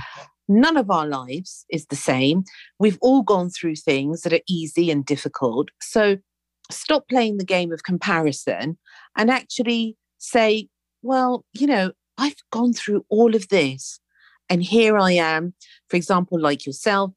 [0.49, 2.45] None of our lives is the same.
[2.79, 5.69] We've all gone through things that are easy and difficult.
[5.81, 6.19] So
[6.71, 8.79] stop playing the game of comparison
[9.17, 10.69] and actually say,
[11.03, 14.01] well, you know, I've gone through all of this.
[14.49, 15.55] And here I am,
[15.89, 17.11] for example, like yourself,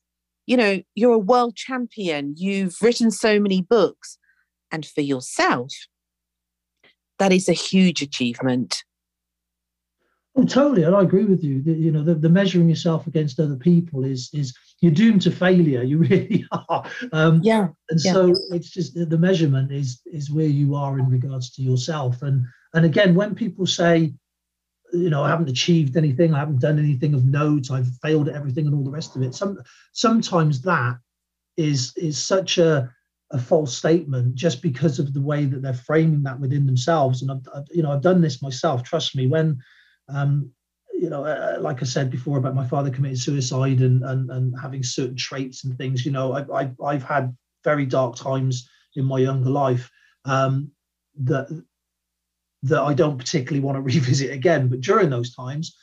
[0.50, 4.18] you know, you're a world champion, you've written so many books.
[4.72, 5.72] And for yourself,
[7.20, 8.84] that is a huge achievement.
[10.36, 11.62] Oh, totally, and I agree with you.
[11.62, 15.32] The, you know, the, the, measuring yourself against other people is is you're doomed to
[15.32, 15.84] failure.
[15.90, 16.84] You really are.
[17.14, 17.68] Um, yeah.
[17.92, 18.14] And yeah.
[18.14, 22.24] so it's just the measurement is is where you are in regards to yourself.
[22.24, 24.14] And and again, when people say,
[24.94, 28.36] you know, I haven't achieved anything, I haven't done anything of note, I've failed at
[28.36, 29.36] everything, and all the rest of it.
[29.36, 29.62] Some
[29.94, 30.98] sometimes that
[31.58, 32.92] is is such a
[33.32, 37.22] a false statement just because of the way that they're framing that within themselves.
[37.22, 38.84] And I've, I've you know I've done this myself.
[38.84, 39.60] Trust me, when
[40.08, 40.52] um,
[41.00, 44.30] you know, uh, uh, like I said before about my father committing suicide and and,
[44.30, 48.70] and having certain traits and things, you know, I, I, I've had very dark times
[48.96, 49.90] in my younger life
[50.26, 50.72] um,
[51.22, 51.64] that
[52.64, 54.68] that I don't particularly want to revisit again.
[54.68, 55.76] But during those times,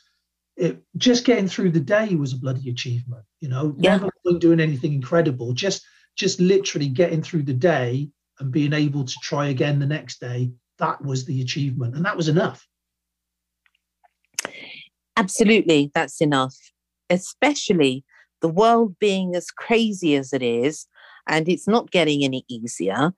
[0.55, 3.23] it just getting through the day was a bloody achievement.
[3.39, 3.97] You know, yeah.
[3.97, 8.09] never doing anything incredible, just just literally getting through the day
[8.39, 10.51] and being able to try again the next day.
[10.79, 12.67] That was the achievement, and that was enough.
[15.15, 16.55] Absolutely, that's enough.
[17.09, 18.03] Especially
[18.41, 20.87] the world being as crazy as it is,
[21.27, 23.11] and it's not getting any easier.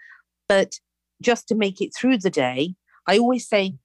[0.48, 0.74] But
[1.22, 2.76] just to make it through the day,
[3.08, 3.76] I always say,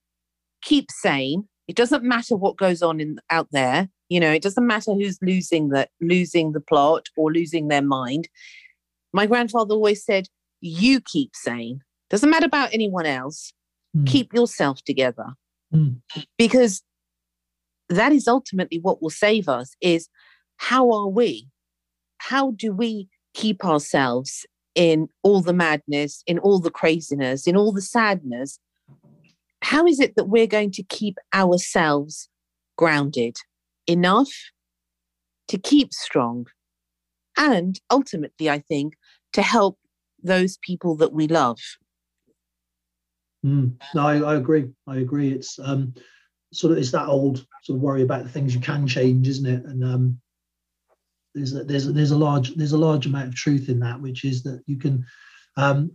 [0.63, 1.49] keep sane.
[1.69, 3.89] It doesn't matter what goes on in out there.
[4.09, 8.29] You know, it doesn't matter who's losing the losing the plot or losing their mind.
[9.13, 10.29] My grandfather always said,
[10.61, 11.81] "You keep sane.
[12.11, 13.53] Doesn't matter about anyone else.
[13.97, 14.07] Mm.
[14.07, 15.35] Keep yourself together."
[15.73, 16.03] Mm.
[16.37, 16.83] Because
[17.89, 20.09] that is ultimately what will save us is
[20.57, 21.49] how are we
[22.19, 27.73] how do we keep ourselves in all the madness in all the craziness in all
[27.73, 28.59] the sadness
[29.65, 32.29] how is it that we're going to keep ourselves
[32.77, 33.37] grounded
[33.87, 34.31] enough
[35.49, 36.47] to keep strong
[37.37, 38.95] and ultimately i think
[39.33, 39.79] to help
[40.25, 41.59] those people that we love?
[43.45, 44.71] Mm, no I, I agree.
[44.89, 45.33] I agree.
[45.33, 45.95] It's um
[46.53, 49.47] sort of it's that old sort of worry about the things you can change, isn't
[49.47, 49.65] it?
[49.67, 50.21] And um,
[51.35, 54.01] there's a, there's a, there's a large there's a large amount of truth in that,
[54.01, 55.05] which is that you can
[55.59, 55.93] um,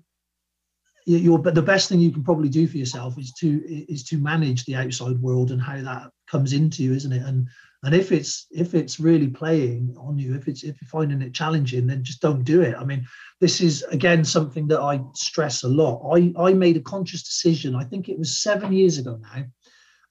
[1.18, 4.18] you're but the best thing you can probably do for yourself is to is to
[4.18, 7.24] manage the outside world and how that comes into you, isn't it?
[7.24, 7.48] And
[7.84, 11.34] and if it's if it's really playing on you, if it's if you're finding it
[11.34, 12.76] challenging, then just don't do it.
[12.78, 13.08] I mean,
[13.40, 16.02] this is again something that I stress a lot.
[16.16, 17.76] I I made a conscious decision.
[17.76, 19.46] I think it was seven years ago now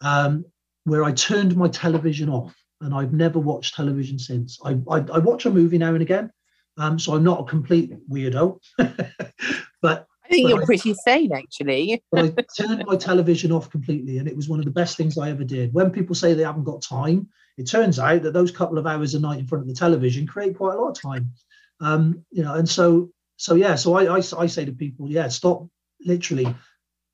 [0.00, 0.44] um,
[0.84, 4.58] where I turned my television off and I've never watched television since.
[4.64, 6.30] I, I, I watch a movie now and again,
[6.76, 8.58] um, so I'm not a complete weirdo.
[9.82, 12.02] but I think you're I, pretty sane, actually.
[12.12, 15.16] but I turned my television off completely, and it was one of the best things
[15.16, 15.72] I ever did.
[15.72, 19.14] When people say they haven't got time, it turns out that those couple of hours
[19.14, 21.32] a night in front of the television create quite a lot of time.
[21.80, 25.28] Um, you know, and so so yeah, so I, I I say to people, yeah,
[25.28, 25.66] stop,
[26.04, 26.54] literally,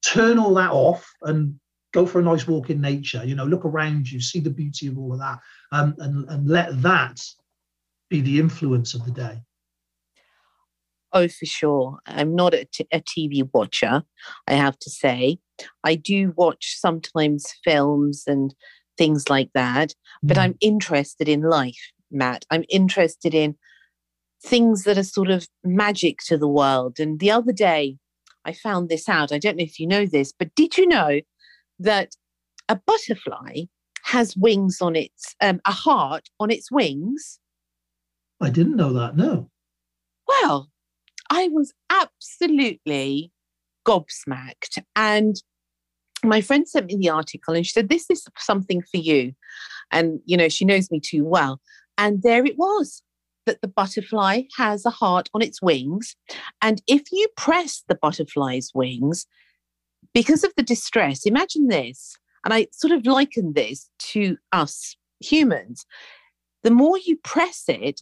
[0.04, 1.58] turn all that off and
[1.92, 3.22] go for a nice walk in nature.
[3.24, 5.38] You know, look around you, see the beauty of all of that,
[5.70, 7.20] um, and and let that
[8.10, 9.42] be the influence of the day.
[11.14, 11.98] Oh, for sure.
[12.06, 14.02] I'm not a, t- a TV watcher,
[14.48, 15.38] I have to say.
[15.84, 18.52] I do watch sometimes films and
[18.98, 19.94] things like that, mm.
[20.24, 22.44] but I'm interested in life, Matt.
[22.50, 23.54] I'm interested in
[24.42, 26.98] things that are sort of magic to the world.
[26.98, 27.96] And the other day,
[28.44, 29.30] I found this out.
[29.30, 31.20] I don't know if you know this, but did you know
[31.78, 32.10] that
[32.68, 33.62] a butterfly
[34.02, 37.38] has wings on its, um, a heart on its wings?
[38.40, 39.48] I didn't know that, no.
[40.26, 40.70] Well,
[41.34, 43.32] I was absolutely
[43.84, 44.78] gobsmacked.
[44.94, 45.34] And
[46.22, 49.32] my friend sent me the article and she said, This is something for you.
[49.90, 51.60] And, you know, she knows me too well.
[51.98, 53.02] And there it was
[53.46, 56.14] that the butterfly has a heart on its wings.
[56.62, 59.26] And if you press the butterfly's wings,
[60.14, 65.84] because of the distress, imagine this, and I sort of liken this to us humans.
[66.62, 68.00] The more you press it,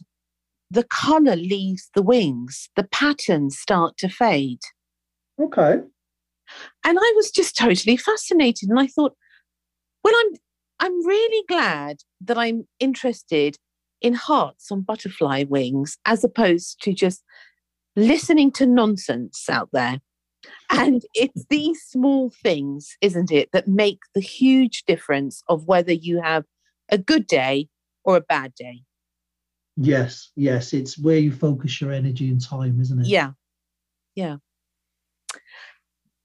[0.69, 4.61] the color leaves the wings, the patterns start to fade.
[5.39, 5.81] Okay.
[6.83, 8.69] And I was just totally fascinated.
[8.69, 9.15] And I thought,
[10.03, 10.33] well, I'm
[10.79, 13.57] I'm really glad that I'm interested
[14.01, 17.23] in hearts on butterfly wings as opposed to just
[17.95, 19.99] listening to nonsense out there.
[20.69, 26.21] And it's these small things, isn't it, that make the huge difference of whether you
[26.21, 26.43] have
[26.89, 27.69] a good day
[28.03, 28.81] or a bad day.
[29.75, 33.07] Yes, yes, it's where you focus your energy and time, isn't it?
[33.07, 33.31] Yeah,
[34.15, 34.37] yeah.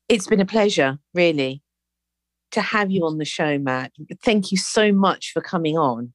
[0.09, 1.63] It's been a pleasure, really,
[2.53, 3.93] to have you on the show, Matt.
[4.23, 6.13] Thank you so much for coming on.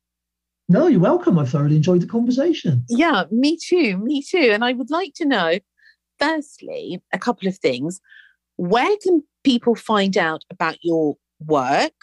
[0.70, 1.38] No, you're welcome.
[1.38, 2.86] I thoroughly enjoyed the conversation.
[2.88, 3.98] Yeah, me too.
[3.98, 4.50] Me too.
[4.52, 5.60] And I would like to know,
[6.20, 8.00] firstly, a couple of things.
[8.56, 11.94] Where can people find out about your work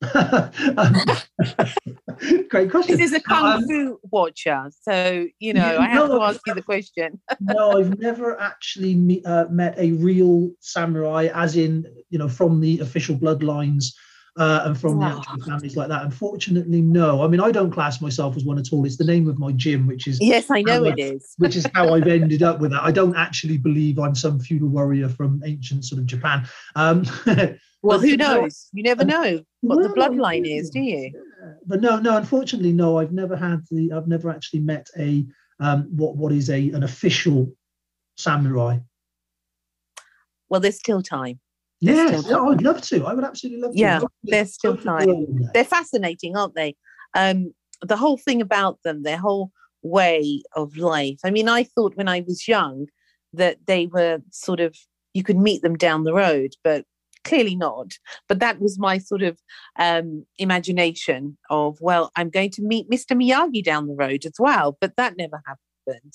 [2.49, 2.97] Great question.
[2.97, 6.55] This is a kung um, fu watcher, so you know I have to ask you
[6.55, 7.21] the question.
[7.41, 12.61] no, I've never actually meet, uh, met a real samurai, as in you know from
[12.61, 13.93] the official bloodlines
[14.37, 16.03] uh, and from the actual families like that.
[16.03, 17.23] Unfortunately, no.
[17.23, 18.85] I mean, I don't class myself as one at all.
[18.85, 21.35] It's the name of my gym, which is yes, I know it is.
[21.39, 22.83] which is how I've ended up with that.
[22.83, 26.47] I don't actually believe I'm some feudal warrior from ancient sort of Japan.
[26.75, 27.05] Um,
[27.85, 28.69] well, who knows?
[28.73, 31.13] You never know what well, the bloodline is, do you?
[31.67, 32.17] But no, no.
[32.17, 32.99] Unfortunately, no.
[32.99, 33.93] I've never had the.
[33.93, 35.25] I've never actually met a
[35.61, 37.53] um, what what is a an official
[38.17, 38.79] samurai.
[40.49, 41.41] Well, there's still time.
[41.81, 43.05] Yes, yeah, I'd love to.
[43.05, 43.79] I would absolutely love to.
[43.79, 45.51] Yeah, there's still time.
[45.53, 46.77] They're fascinating, aren't they?
[47.15, 47.53] Um,
[47.83, 49.53] the whole thing about them, their whole
[49.83, 51.19] way of life.
[51.25, 52.87] I mean, I thought when I was young
[53.35, 54.77] that they were sort of
[55.13, 56.85] you could meet them down the road, but
[57.25, 57.93] clearly not.
[58.29, 59.39] But that was my sort of
[59.79, 63.17] um, imagination of, well, I'm going to meet Mr.
[63.17, 66.15] Miyagi down the road as well, but that never happened.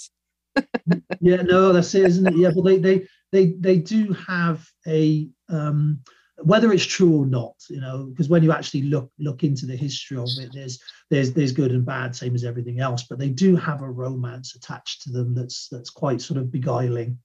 [1.22, 2.38] yeah, no, that's it, isn't it?
[2.38, 6.02] Yeah, well, they they they they do have a um,
[6.44, 9.76] whether it's true or not, you know, because when you actually look look into the
[9.76, 13.04] history of it, there's there's there's good and bad, same as everything else.
[13.04, 17.20] But they do have a romance attached to them that's that's quite sort of beguiling.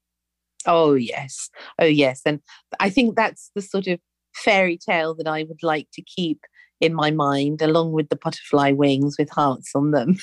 [0.66, 2.40] Oh yes, oh yes, and
[2.80, 4.00] I think that's the sort of
[4.34, 6.40] fairy tale that I would like to keep
[6.80, 10.16] in my mind, along with the butterfly wings with hearts on them.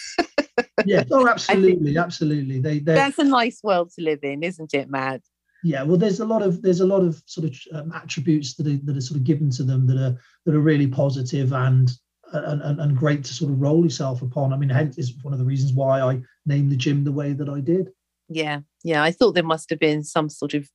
[0.86, 2.60] yeah, oh, absolutely, absolutely.
[2.60, 5.22] They, that's a nice world to live in, isn't it, Matt?
[5.64, 8.68] yeah well there's a lot of there's a lot of sort of um, attributes that
[8.68, 11.92] are, that are sort of given to them that are that are really positive and
[12.34, 15.34] and, and, and great to sort of roll yourself upon i mean hence is one
[15.34, 17.90] of the reasons why i named the gym the way that i did
[18.32, 20.70] yeah yeah i thought there must have been some sort of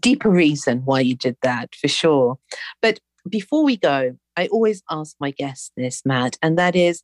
[0.00, 2.38] deeper reason why you did that for sure
[2.82, 7.02] but before we go, I always ask my guests this, Matt, and that is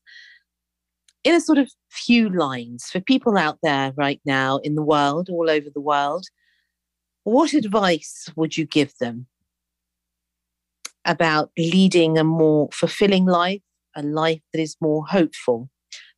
[1.23, 5.29] in a sort of few lines for people out there right now in the world,
[5.31, 6.27] all over the world,
[7.25, 9.27] what advice would you give them
[11.07, 13.63] about leading a more fulfilling life,
[13.97, 15.71] a life that is more hopeful?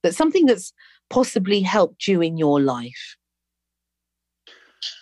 [0.03, 0.73] that something that's
[1.11, 3.17] possibly helped you in your life.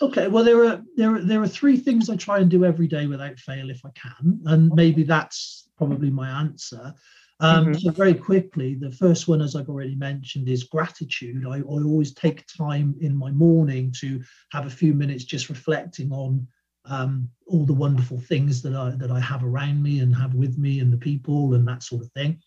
[0.03, 2.87] Okay, well, there are there are there are three things I try and do every
[2.87, 6.95] day without fail if I can, and maybe that's probably my answer.
[7.41, 7.79] Um, mm-hmm.
[7.79, 11.45] So very quickly, the first one, as I've already mentioned, is gratitude.
[11.47, 16.13] I, I, always take time in my morning to have a few minutes just reflecting
[16.13, 16.47] on
[16.85, 20.59] um, all the wonderful things that I that I have around me and have with
[20.59, 22.41] me, and the people and that sort of thing.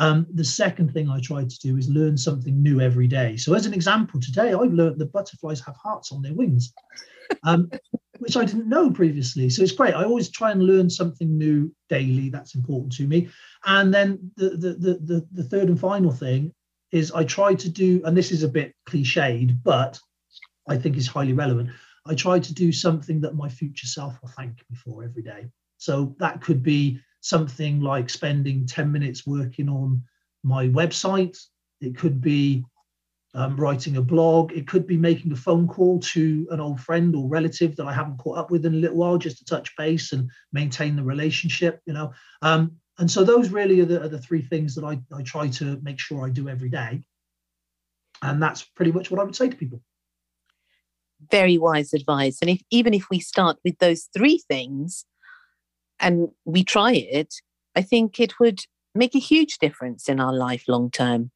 [0.00, 3.36] Um, the second thing I try to do is learn something new every day.
[3.36, 6.72] So, as an example, today I've learned that butterflies have hearts on their wings,
[7.44, 7.70] um,
[8.18, 9.50] which I didn't know previously.
[9.50, 9.94] So, it's great.
[9.94, 12.30] I always try and learn something new daily.
[12.30, 13.28] That's important to me.
[13.66, 16.54] And then the, the, the, the, the third and final thing
[16.92, 20.00] is I try to do, and this is a bit cliched, but
[20.66, 21.70] I think is highly relevant.
[22.06, 25.50] I try to do something that my future self will thank me for every day.
[25.76, 30.02] So that could be something like spending 10 minutes working on
[30.42, 31.38] my website.
[31.80, 32.64] It could be
[33.34, 34.52] um, writing a blog.
[34.52, 37.92] It could be making a phone call to an old friend or relative that I
[37.92, 41.04] haven't caught up with in a little while, just to touch base and maintain the
[41.04, 41.80] relationship.
[41.86, 45.00] You know, um, and so those really are the, are the three things that I,
[45.14, 47.02] I try to make sure I do every day.
[48.22, 49.80] And that's pretty much what I would say to people.
[51.30, 52.38] Very wise advice.
[52.40, 55.04] And if even if we start with those three things,
[56.00, 57.34] and we try it,
[57.76, 58.60] I think it would
[58.94, 61.30] make a huge difference in our life long term.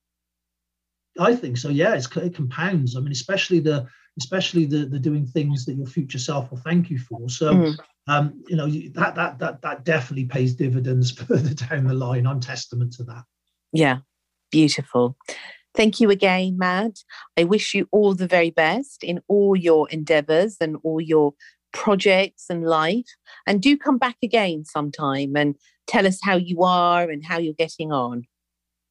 [1.19, 1.69] I think so.
[1.69, 2.97] Yeah, it's, it compounds.
[2.97, 3.87] I mean, especially the
[4.19, 7.29] especially the the doing things that your future self will thank you for.
[7.29, 7.77] So, mm.
[8.09, 12.27] um, you know, that that that that definitely pays dividends further down the line.
[12.27, 13.25] I'm testament to that.
[13.73, 13.99] Yeah,
[14.51, 15.17] beautiful.
[15.75, 17.03] Thank you again, Matt.
[17.37, 21.35] I wish you all the very best in all your endeavors and all your
[21.75, 23.05] projects and life.
[23.47, 25.57] And do come back again sometime and
[25.87, 28.23] tell us how you are and how you're getting on.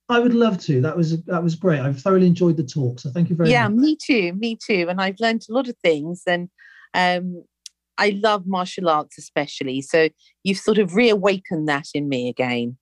[0.10, 0.82] I would love to.
[0.82, 1.80] That was that was great.
[1.80, 3.00] I've thoroughly enjoyed the talk.
[3.00, 3.78] So thank you very yeah, much.
[3.78, 4.34] Yeah, me too.
[4.34, 4.88] Me too.
[4.90, 6.22] And I've learned a lot of things.
[6.28, 6.50] And
[6.94, 7.44] um,
[7.98, 9.82] I love martial arts especially.
[9.82, 10.10] So
[10.44, 12.78] you've sort of reawakened that in me again.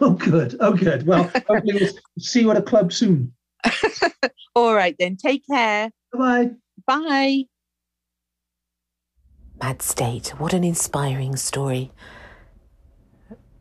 [0.00, 0.56] Oh, good.
[0.60, 1.06] Oh, good.
[1.06, 3.32] Well, hopefully we'll see you at a club soon.
[4.54, 5.16] All right, then.
[5.16, 5.90] Take care.
[6.12, 6.50] Bye-bye.
[6.86, 7.44] Bye.
[9.60, 10.28] Matt Stait.
[10.38, 11.92] What an inspiring story.